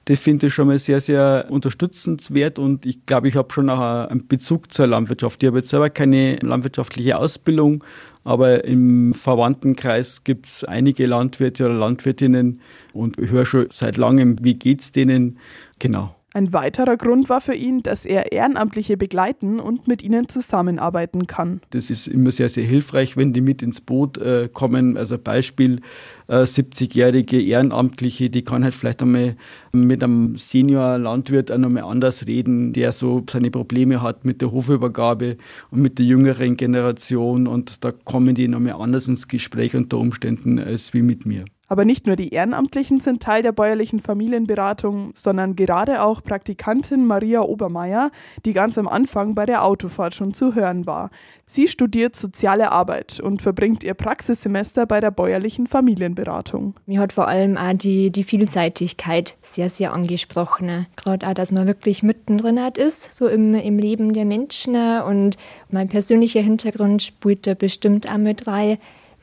Das 0.07 0.19
finde 0.19 0.47
ich 0.47 0.53
schon 0.53 0.67
mal 0.67 0.77
sehr, 0.77 1.01
sehr 1.01 1.47
unterstützenswert 1.49 2.59
und 2.59 2.85
ich 2.85 3.05
glaube, 3.05 3.27
ich 3.27 3.35
habe 3.35 3.51
schon 3.51 3.69
auch 3.69 4.07
einen 4.07 4.25
Bezug 4.25 4.71
zur 4.71 4.87
Landwirtschaft. 4.87 5.43
Ich 5.43 5.47
habe 5.47 5.57
jetzt 5.57 5.67
selber 5.67 5.89
keine 5.89 6.37
landwirtschaftliche 6.37 7.17
Ausbildung, 7.17 7.83
aber 8.23 8.63
im 8.63 9.13
Verwandtenkreis 9.13 10.23
gibt 10.23 10.45
es 10.45 10.63
einige 10.63 11.07
Landwirte 11.07 11.65
oder 11.65 11.73
Landwirtinnen 11.73 12.61
und 12.93 13.17
höre 13.17 13.45
schon 13.45 13.67
seit 13.69 13.97
langem, 13.97 14.37
wie 14.41 14.53
geht's 14.53 14.93
denen. 14.93 15.39
Genau. 15.77 16.16
Ein 16.37 16.53
weiterer 16.53 16.97
Grund 16.97 17.29
war 17.29 17.41
für 17.41 17.55
ihn, 17.55 17.81
dass 17.81 18.05
er 18.05 18.31
Ehrenamtliche 18.31 18.95
begleiten 18.95 19.59
und 19.59 19.87
mit 19.87 20.03
ihnen 20.03 20.29
zusammenarbeiten 20.29 21.25
kann. 21.25 21.61
Das 21.71 21.89
ist 21.89 22.07
immer 22.07 22.29
sehr, 22.29 22.47
sehr 22.47 22.63
hilfreich, 22.63 23.17
wenn 23.17 23.33
die 23.33 23.41
mit 23.41 23.63
ins 23.63 23.81
Boot 23.81 24.19
äh, 24.19 24.47
kommen. 24.47 24.97
Also 24.97 25.17
Beispiel, 25.17 25.81
äh, 26.27 26.43
70-jährige 26.43 27.41
Ehrenamtliche, 27.41 28.29
die 28.29 28.43
kann 28.43 28.63
halt 28.63 28.75
vielleicht 28.75 29.01
einmal 29.01 29.35
mit 29.71 30.03
einem 30.03 30.37
Senior-Landwirt 30.37 31.51
auch 31.51 31.57
nochmal 31.57 31.85
anders 31.85 32.27
reden, 32.27 32.71
der 32.71 32.91
so 32.91 33.23
seine 33.27 33.49
Probleme 33.49 34.03
hat 34.03 34.23
mit 34.23 34.39
der 34.43 34.51
Hofübergabe 34.51 35.37
und 35.71 35.81
mit 35.81 35.97
der 35.97 36.05
jüngeren 36.05 36.55
Generation. 36.55 37.47
Und 37.47 37.83
da 37.83 37.91
kommen 37.91 38.35
die 38.35 38.47
nochmal 38.47 38.73
anders 38.73 39.07
ins 39.07 39.27
Gespräch 39.27 39.75
unter 39.75 39.97
Umständen 39.97 40.59
als 40.59 40.93
wie 40.93 41.01
mit 41.01 41.25
mir. 41.25 41.45
Aber 41.67 41.83
nicht 41.83 42.07
nur 42.07 42.15
die 42.15 42.29
Ehrenamtlichen 42.29 43.01
sind 43.01 43.21
Teil 43.21 43.43
der 43.43 43.51
bäuerlichen 43.51 43.99
Familienberatung, 43.99 45.11
sondern 45.13 45.55
gerade 45.55 46.01
auch 46.01 46.23
Praktikantin 46.23 47.05
Maria 47.05 47.41
Obermeier, 47.41 48.11
die 48.45 48.53
ganz 48.53 48.77
am 48.77 48.87
Anfang 48.87 49.35
bei 49.35 49.45
der 49.45 49.65
Autofahrt 49.65 50.15
schon 50.15 50.33
zu 50.33 50.55
hören 50.55 50.85
war. 50.85 51.09
Sie 51.45 51.67
studiert 51.67 52.15
soziale 52.15 52.71
Arbeit 52.71 53.19
und 53.19 53.41
verbringt 53.41 53.83
ihr 53.83 53.93
Praxissemester 53.93 54.85
bei 54.85 55.01
der 55.01 55.11
bäuerlichen 55.11 55.67
Familienberatung. 55.67 56.75
Mir 56.85 57.01
hat 57.01 57.11
vor 57.13 57.27
allem 57.27 57.57
auch 57.57 57.73
die, 57.73 58.11
die 58.11 58.23
Vielseitigkeit 58.23 59.35
sehr, 59.41 59.69
sehr 59.69 59.93
angesprochen. 59.93 60.87
Gerade 60.95 61.27
auch, 61.27 61.33
dass 61.33 61.51
man 61.51 61.67
wirklich 61.67 62.01
mittendrin 62.01 62.61
hat 62.61 62.77
ist, 62.77 63.13
so 63.13 63.27
im, 63.27 63.55
im 63.55 63.77
Leben 63.77 64.13
der 64.13 64.25
Menschen. 64.25 64.75
Und 65.01 65.37
mein 65.69 65.89
persönlicher 65.89 66.41
Hintergrund 66.41 67.01
spielt 67.01 67.45
da 67.45 67.53
bestimmt 67.53 68.09
auch 68.09 68.17
mit 68.17 68.47
rein. 68.47 68.77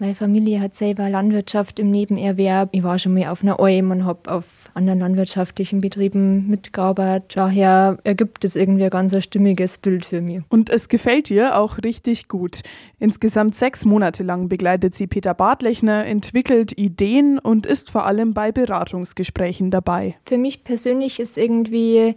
Meine 0.04 0.14
Familie 0.14 0.60
hat 0.60 0.74
selber 0.74 1.08
Landwirtschaft 1.08 1.78
im 1.78 1.90
Nebenerwerb. 1.90 2.68
Ich 2.72 2.82
war 2.82 2.98
schon 2.98 3.14
mal 3.14 3.28
auf 3.28 3.42
einer 3.42 3.58
Alm 3.58 3.90
und 3.90 4.04
habe 4.04 4.30
auf 4.30 4.70
anderen 4.74 4.98
landwirtschaftlichen 4.98 5.80
Betrieben 5.80 6.46
mitgearbeitet. 6.46 7.32
Daher 7.34 7.96
ergibt 8.04 8.44
es 8.44 8.54
irgendwie 8.54 8.84
ein 8.84 8.90
ganz 8.90 9.16
stimmiges 9.24 9.78
Bild 9.78 10.04
für 10.04 10.20
mich. 10.20 10.42
Und 10.50 10.68
es 10.68 10.90
gefällt 10.90 11.30
ihr 11.30 11.56
auch 11.56 11.78
richtig 11.78 12.28
gut. 12.28 12.60
Insgesamt 12.98 13.54
sechs 13.54 13.86
Monate 13.86 14.22
lang 14.24 14.50
begleitet 14.50 14.94
sie 14.94 15.06
Peter 15.06 15.32
Bartlechner, 15.32 16.04
entwickelt 16.04 16.78
Ideen 16.78 17.38
und 17.38 17.64
ist 17.64 17.88
vor 17.90 18.04
allem 18.04 18.34
bei 18.34 18.52
Beratungsgesprächen 18.52 19.70
dabei. 19.70 20.16
Für 20.26 20.36
mich 20.36 20.64
persönlich 20.64 21.18
ist 21.18 21.38
irgendwie 21.38 22.14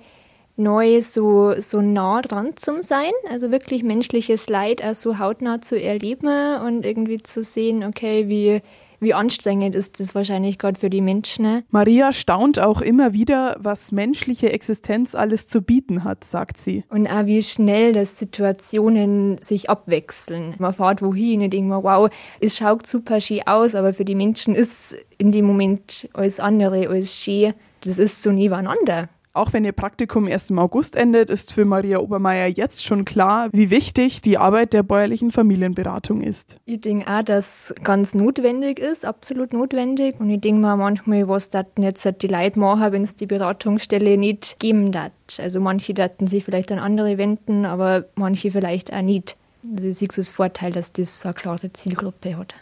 neu 0.58 1.02
so, 1.02 1.54
so 1.60 1.82
nah 1.82 2.22
dran 2.22 2.58
zu 2.58 2.82
sein, 2.82 3.12
also 3.30 3.52
wirklich 3.52 3.84
menschliches 3.84 4.50
Leid 4.50 4.84
auch 4.84 4.96
so 4.96 5.20
hautnah 5.20 5.62
zu 5.62 5.80
erleben 5.80 6.62
und 6.65 6.86
irgendwie 6.86 7.22
zu 7.22 7.43
sehen, 7.43 7.84
okay, 7.84 8.28
wie, 8.28 8.62
wie 9.00 9.13
anstrengend 9.13 9.76
ist 9.76 10.00
das 10.00 10.15
wahrscheinlich 10.15 10.58
gerade 10.58 10.80
für 10.80 10.89
die 10.89 11.02
Menschen. 11.02 11.43
Ne? 11.43 11.63
Maria 11.70 12.12
staunt 12.12 12.60
auch 12.60 12.82
immer 12.82 13.13
wieder, 13.13 13.56
was 13.60 13.91
menschliche 13.91 14.52
Existenz 14.52 15.13
alles 15.13 15.48
zu 15.48 15.62
bieten 15.62 16.04
hat, 16.04 16.24
sagt 16.24 16.58
sie. 16.58 16.84
Und 16.89 17.08
auch 17.08 17.28
wie 17.28 17.43
schnell 17.43 17.93
das 17.93 18.17
Situationen 18.17 19.39
sich 19.41 19.70
abwechseln. 19.70 20.56
Man 20.58 20.74
fährt 20.74 21.04
wohin 21.04 21.43
und 21.43 21.54
denkt 21.54 21.70
man, 21.70 21.84
wow, 21.84 22.10
es 22.39 22.58
schaut 22.58 22.88
super 22.88 23.22
schön 23.22 23.46
aus, 23.46 23.76
aber 23.76 23.93
für 23.93 24.06
die 24.06 24.15
Menschen 24.15 24.56
ist 24.56 24.96
in 25.20 25.32
dem 25.32 25.46
Moment 25.46 26.10
alles 26.13 26.39
andere 26.39 26.89
als 26.89 27.15
schön. 27.15 27.54
Das 27.82 28.00
ist 28.00 28.24
so 28.24 28.32
nebeneinander. 28.32 29.10
Auch 29.38 29.54
wenn 29.54 29.63
ihr 29.63 29.71
Praktikum 29.71 30.28
erst 30.28 30.50
im 30.50 30.58
August 30.58 30.95
endet, 30.95 31.30
ist 31.30 31.54
für 31.54 31.63
Maria 31.63 32.00
Obermeier 32.00 32.47
jetzt 32.47 32.84
schon 32.84 33.06
klar, 33.06 33.50
wie 33.52 33.69
wichtig 33.69 34.23
die 34.23 34.39
Arbeit 34.39 34.73
der 34.73 34.82
bäuerlichen 34.82 35.30
Familienberatung 35.30 36.21
ist. 36.21 36.56
Ich 36.65 36.82
denke 36.82 37.08
auch, 37.08 37.21
dass 37.21 37.71
ganz 37.84 38.15
notwendig 38.15 38.80
ist, 38.80 39.06
absolut 39.06 39.54
notwendig. 39.54 40.19
Und 40.19 40.32
ich 40.32 40.41
denke 40.41 40.62
mir 40.62 40.76
manchmal, 40.76 41.28
was 41.28 41.52
daten 41.52 41.84
jetzt 41.84 42.08
die 42.21 42.28
Leute 42.28 42.58
machen, 42.58 42.91
wenn 42.91 43.04
es 43.04 43.15
die 43.15 43.28
Beratungsstelle 43.28 44.17
nicht 44.17 44.60
geben 44.60 44.91
darf. 44.91 45.12
Also 45.38 45.60
manche 45.60 45.93
daten 45.93 46.26
sich 46.26 46.43
vielleicht 46.43 46.71
an 46.71 46.80
andere 46.80 47.19
wenden, 47.19 47.65
aber 47.65 48.06
manche 48.15 48.50
vielleicht 48.50 48.91
auch 48.91 49.04
nicht. 49.04 49.38
Also 49.71 49.88
ich 49.88 49.97
sehe 49.97 50.08
es 50.10 50.17
als 50.17 50.30
Vorteil, 50.32 50.71
dass 50.71 50.93
das 50.93 51.19
so 51.19 51.28
eine 51.28 51.36
klare 51.36 51.71
Zielgruppe 51.71 52.38
hat. 52.38 52.56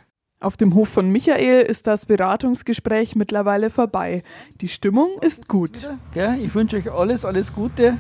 Auf 0.46 0.58
dem 0.58 0.76
Hof 0.76 0.90
von 0.90 1.10
Michael 1.10 1.64
ist 1.64 1.88
das 1.88 2.06
Beratungsgespräch 2.06 3.16
mittlerweile 3.16 3.72
vorbei. 3.72 4.22
Die 4.62 4.68
Stimmung 4.68 5.10
ist 5.22 5.48
gut. 5.48 5.90
Ich 6.40 6.54
wünsche 6.54 6.78
euch 6.78 6.92
alles, 6.92 7.26
alles 7.26 7.52
Gute. 7.52 7.98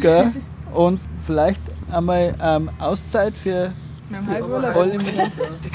Und 0.72 1.00
vielleicht 1.26 1.60
einmal 1.90 2.36
ähm, 2.40 2.70
Auszeit 2.78 3.36
für. 3.36 3.72
Wir 4.08 4.18
haben 4.18 4.52
Urlaub. 4.52 5.02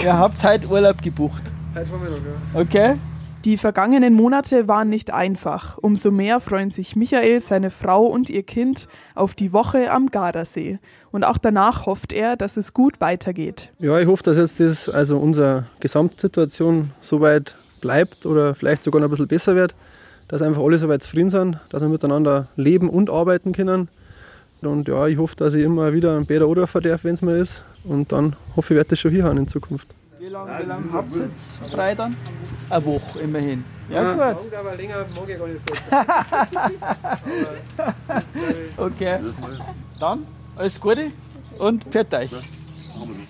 Ihr 0.01 0.17
habt 0.17 0.41
heute 0.41 0.67
Urlaub 0.69 1.01
gebucht. 1.01 1.51
Heute 1.75 1.85
Vormittag, 1.85 2.19
ja. 2.53 2.61
Okay? 2.61 2.95
Die 3.45 3.57
vergangenen 3.57 4.13
Monate 4.13 4.69
waren 4.69 4.87
nicht 4.87 5.13
einfach. 5.13 5.77
Umso 5.77 6.11
mehr 6.11 6.39
freuen 6.39 6.71
sich 6.71 6.95
Michael, 6.95 7.41
seine 7.41 7.71
Frau 7.71 8.05
und 8.05 8.29
ihr 8.29 8.43
Kind 8.43 8.87
auf 9.15 9.33
die 9.33 9.51
Woche 9.51 9.91
am 9.91 10.07
Gardasee. 10.07 10.79
Und 11.11 11.25
auch 11.25 11.37
danach 11.37 11.85
hofft 11.85 12.13
er, 12.13 12.37
dass 12.37 12.55
es 12.55 12.73
gut 12.73 13.01
weitergeht. 13.01 13.73
Ja, 13.79 13.99
ich 13.99 14.07
hoffe, 14.07 14.23
dass 14.23 14.37
jetzt 14.37 14.61
das, 14.61 14.87
also 14.87 15.17
unsere 15.17 15.65
Gesamtsituation 15.81 16.91
so 17.01 17.19
weit 17.19 17.57
bleibt 17.81 18.25
oder 18.25 18.55
vielleicht 18.55 18.85
sogar 18.85 19.01
noch 19.01 19.09
ein 19.09 19.11
bisschen 19.11 19.27
besser 19.27 19.55
wird, 19.55 19.75
dass 20.29 20.41
einfach 20.41 20.63
alle 20.63 20.77
so 20.77 20.87
weit 20.87 21.03
zufrieden 21.03 21.29
sind, 21.29 21.59
dass 21.69 21.81
wir 21.81 21.89
miteinander 21.89 22.47
leben 22.55 22.89
und 22.89 23.09
arbeiten 23.09 23.51
können. 23.51 23.89
Und 24.61 24.87
ja, 24.87 25.07
ich 25.07 25.17
hoffe, 25.17 25.35
dass 25.35 25.53
ich 25.53 25.65
immer 25.65 25.91
wieder 25.91 26.15
ein 26.15 26.25
Bäder 26.25 26.47
oder 26.47 26.65
darf, 26.65 27.03
wenn 27.03 27.15
es 27.15 27.21
mal 27.21 27.35
ist. 27.35 27.65
Und 27.83 28.13
dann 28.13 28.37
hoffe 28.55 28.73
ich, 28.73 28.77
werde 28.77 28.91
das 28.91 28.99
schon 28.99 29.11
hier 29.11 29.25
haben 29.25 29.37
in 29.37 29.49
Zukunft. 29.49 29.89
Wie 30.17 30.29
lange, 30.29 30.51
wie 30.61 30.65
lange 30.65 30.93
habt 30.93 31.13
ihr 31.13 31.23
jetzt 31.23 31.57
frei 31.69 31.93
dann? 31.93 32.15
Eine 32.69 32.85
Woche 32.85 33.19
immerhin. 33.19 33.63
Ja, 33.89 34.15
Ja. 34.15 34.33
gut. 34.33 34.53
aber 34.53 34.75
länger 34.75 35.05
mag 35.15 35.29
ich 35.29 35.37
gar 35.37 35.47
nicht 35.47 35.61
Okay. 38.77 39.19
Dann 39.99 40.25
alles 40.55 40.79
Gute 40.79 41.11
und 41.59 41.83
pfiat 41.85 42.13
euch. 42.13 42.31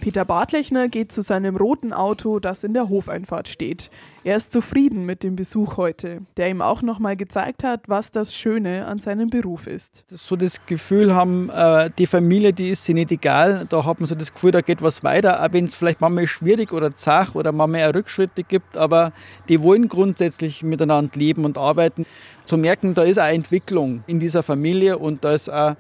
Peter 0.03 0.25
Bartlechner 0.25 0.89
geht 0.89 1.13
zu 1.13 1.21
seinem 1.21 1.55
roten 1.55 1.93
Auto, 1.93 2.39
das 2.39 2.65
in 2.65 2.73
der 2.73 2.89
Hofeinfahrt 2.89 3.47
steht. 3.47 3.89
Er 4.25 4.35
ist 4.35 4.51
zufrieden 4.51 5.05
mit 5.05 5.23
dem 5.23 5.37
Besuch 5.37 5.77
heute, 5.77 6.21
der 6.35 6.49
ihm 6.49 6.61
auch 6.61 6.81
nochmal 6.81 7.15
gezeigt 7.15 7.63
hat, 7.63 7.87
was 7.87 8.11
das 8.11 8.35
Schöne 8.35 8.85
an 8.85 8.99
seinem 8.99 9.29
Beruf 9.29 9.65
ist. 9.65 10.03
so 10.09 10.35
das 10.35 10.65
Gefühl 10.65 11.13
haben, 11.13 11.49
äh, 11.49 11.89
die 11.97 12.05
Familie, 12.05 12.51
die 12.51 12.69
ist 12.69 12.83
sie 12.83 12.93
nicht 12.93 13.11
egal. 13.11 13.65
Da 13.69 13.85
hat 13.85 14.01
man 14.01 14.07
so 14.07 14.15
das 14.15 14.33
Gefühl, 14.33 14.51
da 14.51 14.59
geht 14.59 14.81
was 14.81 15.03
weiter, 15.05 15.41
auch 15.41 15.53
wenn 15.53 15.65
es 15.65 15.75
vielleicht 15.75 16.01
manchmal 16.01 16.27
schwierig 16.27 16.73
oder 16.73 16.95
zach 16.95 17.33
oder 17.35 17.53
manchmal 17.53 17.89
auch 17.89 17.95
Rückschritte 17.95 18.43
gibt, 18.43 18.75
aber 18.75 19.13
die 19.47 19.61
wollen 19.61 19.87
grundsätzlich 19.87 20.63
miteinander 20.63 21.17
leben 21.17 21.45
und 21.45 21.57
arbeiten. 21.57 22.05
Zu 22.45 22.57
merken, 22.57 22.93
da 22.93 23.03
ist 23.03 23.19
eine 23.19 23.35
Entwicklung 23.35 24.03
in 24.07 24.19
dieser 24.19 24.43
Familie 24.43 24.97
und 24.97 25.23
da 25.23 25.33
ist 25.33 25.49
auch 25.49 25.75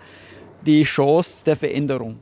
die 0.65 0.83
Chance 0.83 1.43
der 1.45 1.57
Veränderung. 1.57 2.19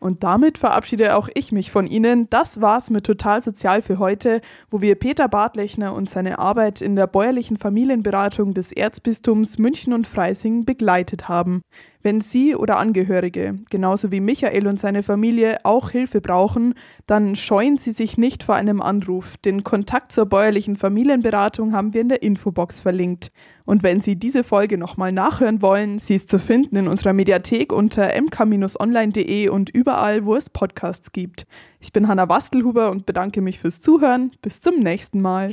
Und 0.00 0.24
damit 0.24 0.56
verabschiede 0.56 1.14
auch 1.14 1.28
ich 1.34 1.52
mich 1.52 1.70
von 1.70 1.86
Ihnen. 1.86 2.28
Das 2.30 2.62
war's 2.62 2.88
mit 2.88 3.04
Total 3.04 3.42
Sozial 3.42 3.82
für 3.82 3.98
heute, 3.98 4.40
wo 4.70 4.80
wir 4.80 4.94
Peter 4.94 5.28
Bartlechner 5.28 5.92
und 5.92 6.08
seine 6.08 6.38
Arbeit 6.38 6.80
in 6.80 6.96
der 6.96 7.06
bäuerlichen 7.06 7.58
Familienberatung 7.58 8.54
des 8.54 8.72
Erzbistums 8.72 9.58
München 9.58 9.92
und 9.92 10.06
Freising 10.06 10.64
begleitet 10.64 11.28
haben. 11.28 11.60
Wenn 12.02 12.20
Sie 12.20 12.54
oder 12.54 12.78
Angehörige, 12.78 13.58
genauso 13.68 14.10
wie 14.10 14.20
Michael 14.20 14.66
und 14.66 14.80
seine 14.80 15.02
Familie, 15.02 15.58
auch 15.64 15.90
Hilfe 15.90 16.20
brauchen, 16.20 16.74
dann 17.06 17.36
scheuen 17.36 17.76
Sie 17.76 17.92
sich 17.92 18.16
nicht 18.16 18.42
vor 18.42 18.54
einem 18.54 18.80
Anruf. 18.80 19.36
Den 19.36 19.64
Kontakt 19.64 20.10
zur 20.12 20.26
bäuerlichen 20.26 20.76
Familienberatung 20.76 21.74
haben 21.74 21.92
wir 21.92 22.00
in 22.00 22.08
der 22.08 22.22
Infobox 22.22 22.80
verlinkt. 22.80 23.30
Und 23.66 23.82
wenn 23.82 24.00
Sie 24.00 24.16
diese 24.16 24.44
Folge 24.44 24.78
nochmal 24.78 25.12
nachhören 25.12 25.62
wollen, 25.62 25.98
sie 25.98 26.14
ist 26.16 26.28
zu 26.28 26.38
finden 26.38 26.76
in 26.76 26.88
unserer 26.88 27.12
Mediathek 27.12 27.72
unter 27.72 28.08
mk-online.de 28.20 29.48
und 29.48 29.70
überall, 29.70 30.24
wo 30.24 30.34
es 30.34 30.50
Podcasts 30.50 31.12
gibt. 31.12 31.46
Ich 31.78 31.92
bin 31.92 32.08
Hanna 32.08 32.28
Wastelhuber 32.28 32.90
und 32.90 33.06
bedanke 33.06 33.42
mich 33.42 33.60
fürs 33.60 33.80
Zuhören. 33.80 34.32
Bis 34.42 34.60
zum 34.60 34.80
nächsten 34.80 35.20
Mal. 35.20 35.52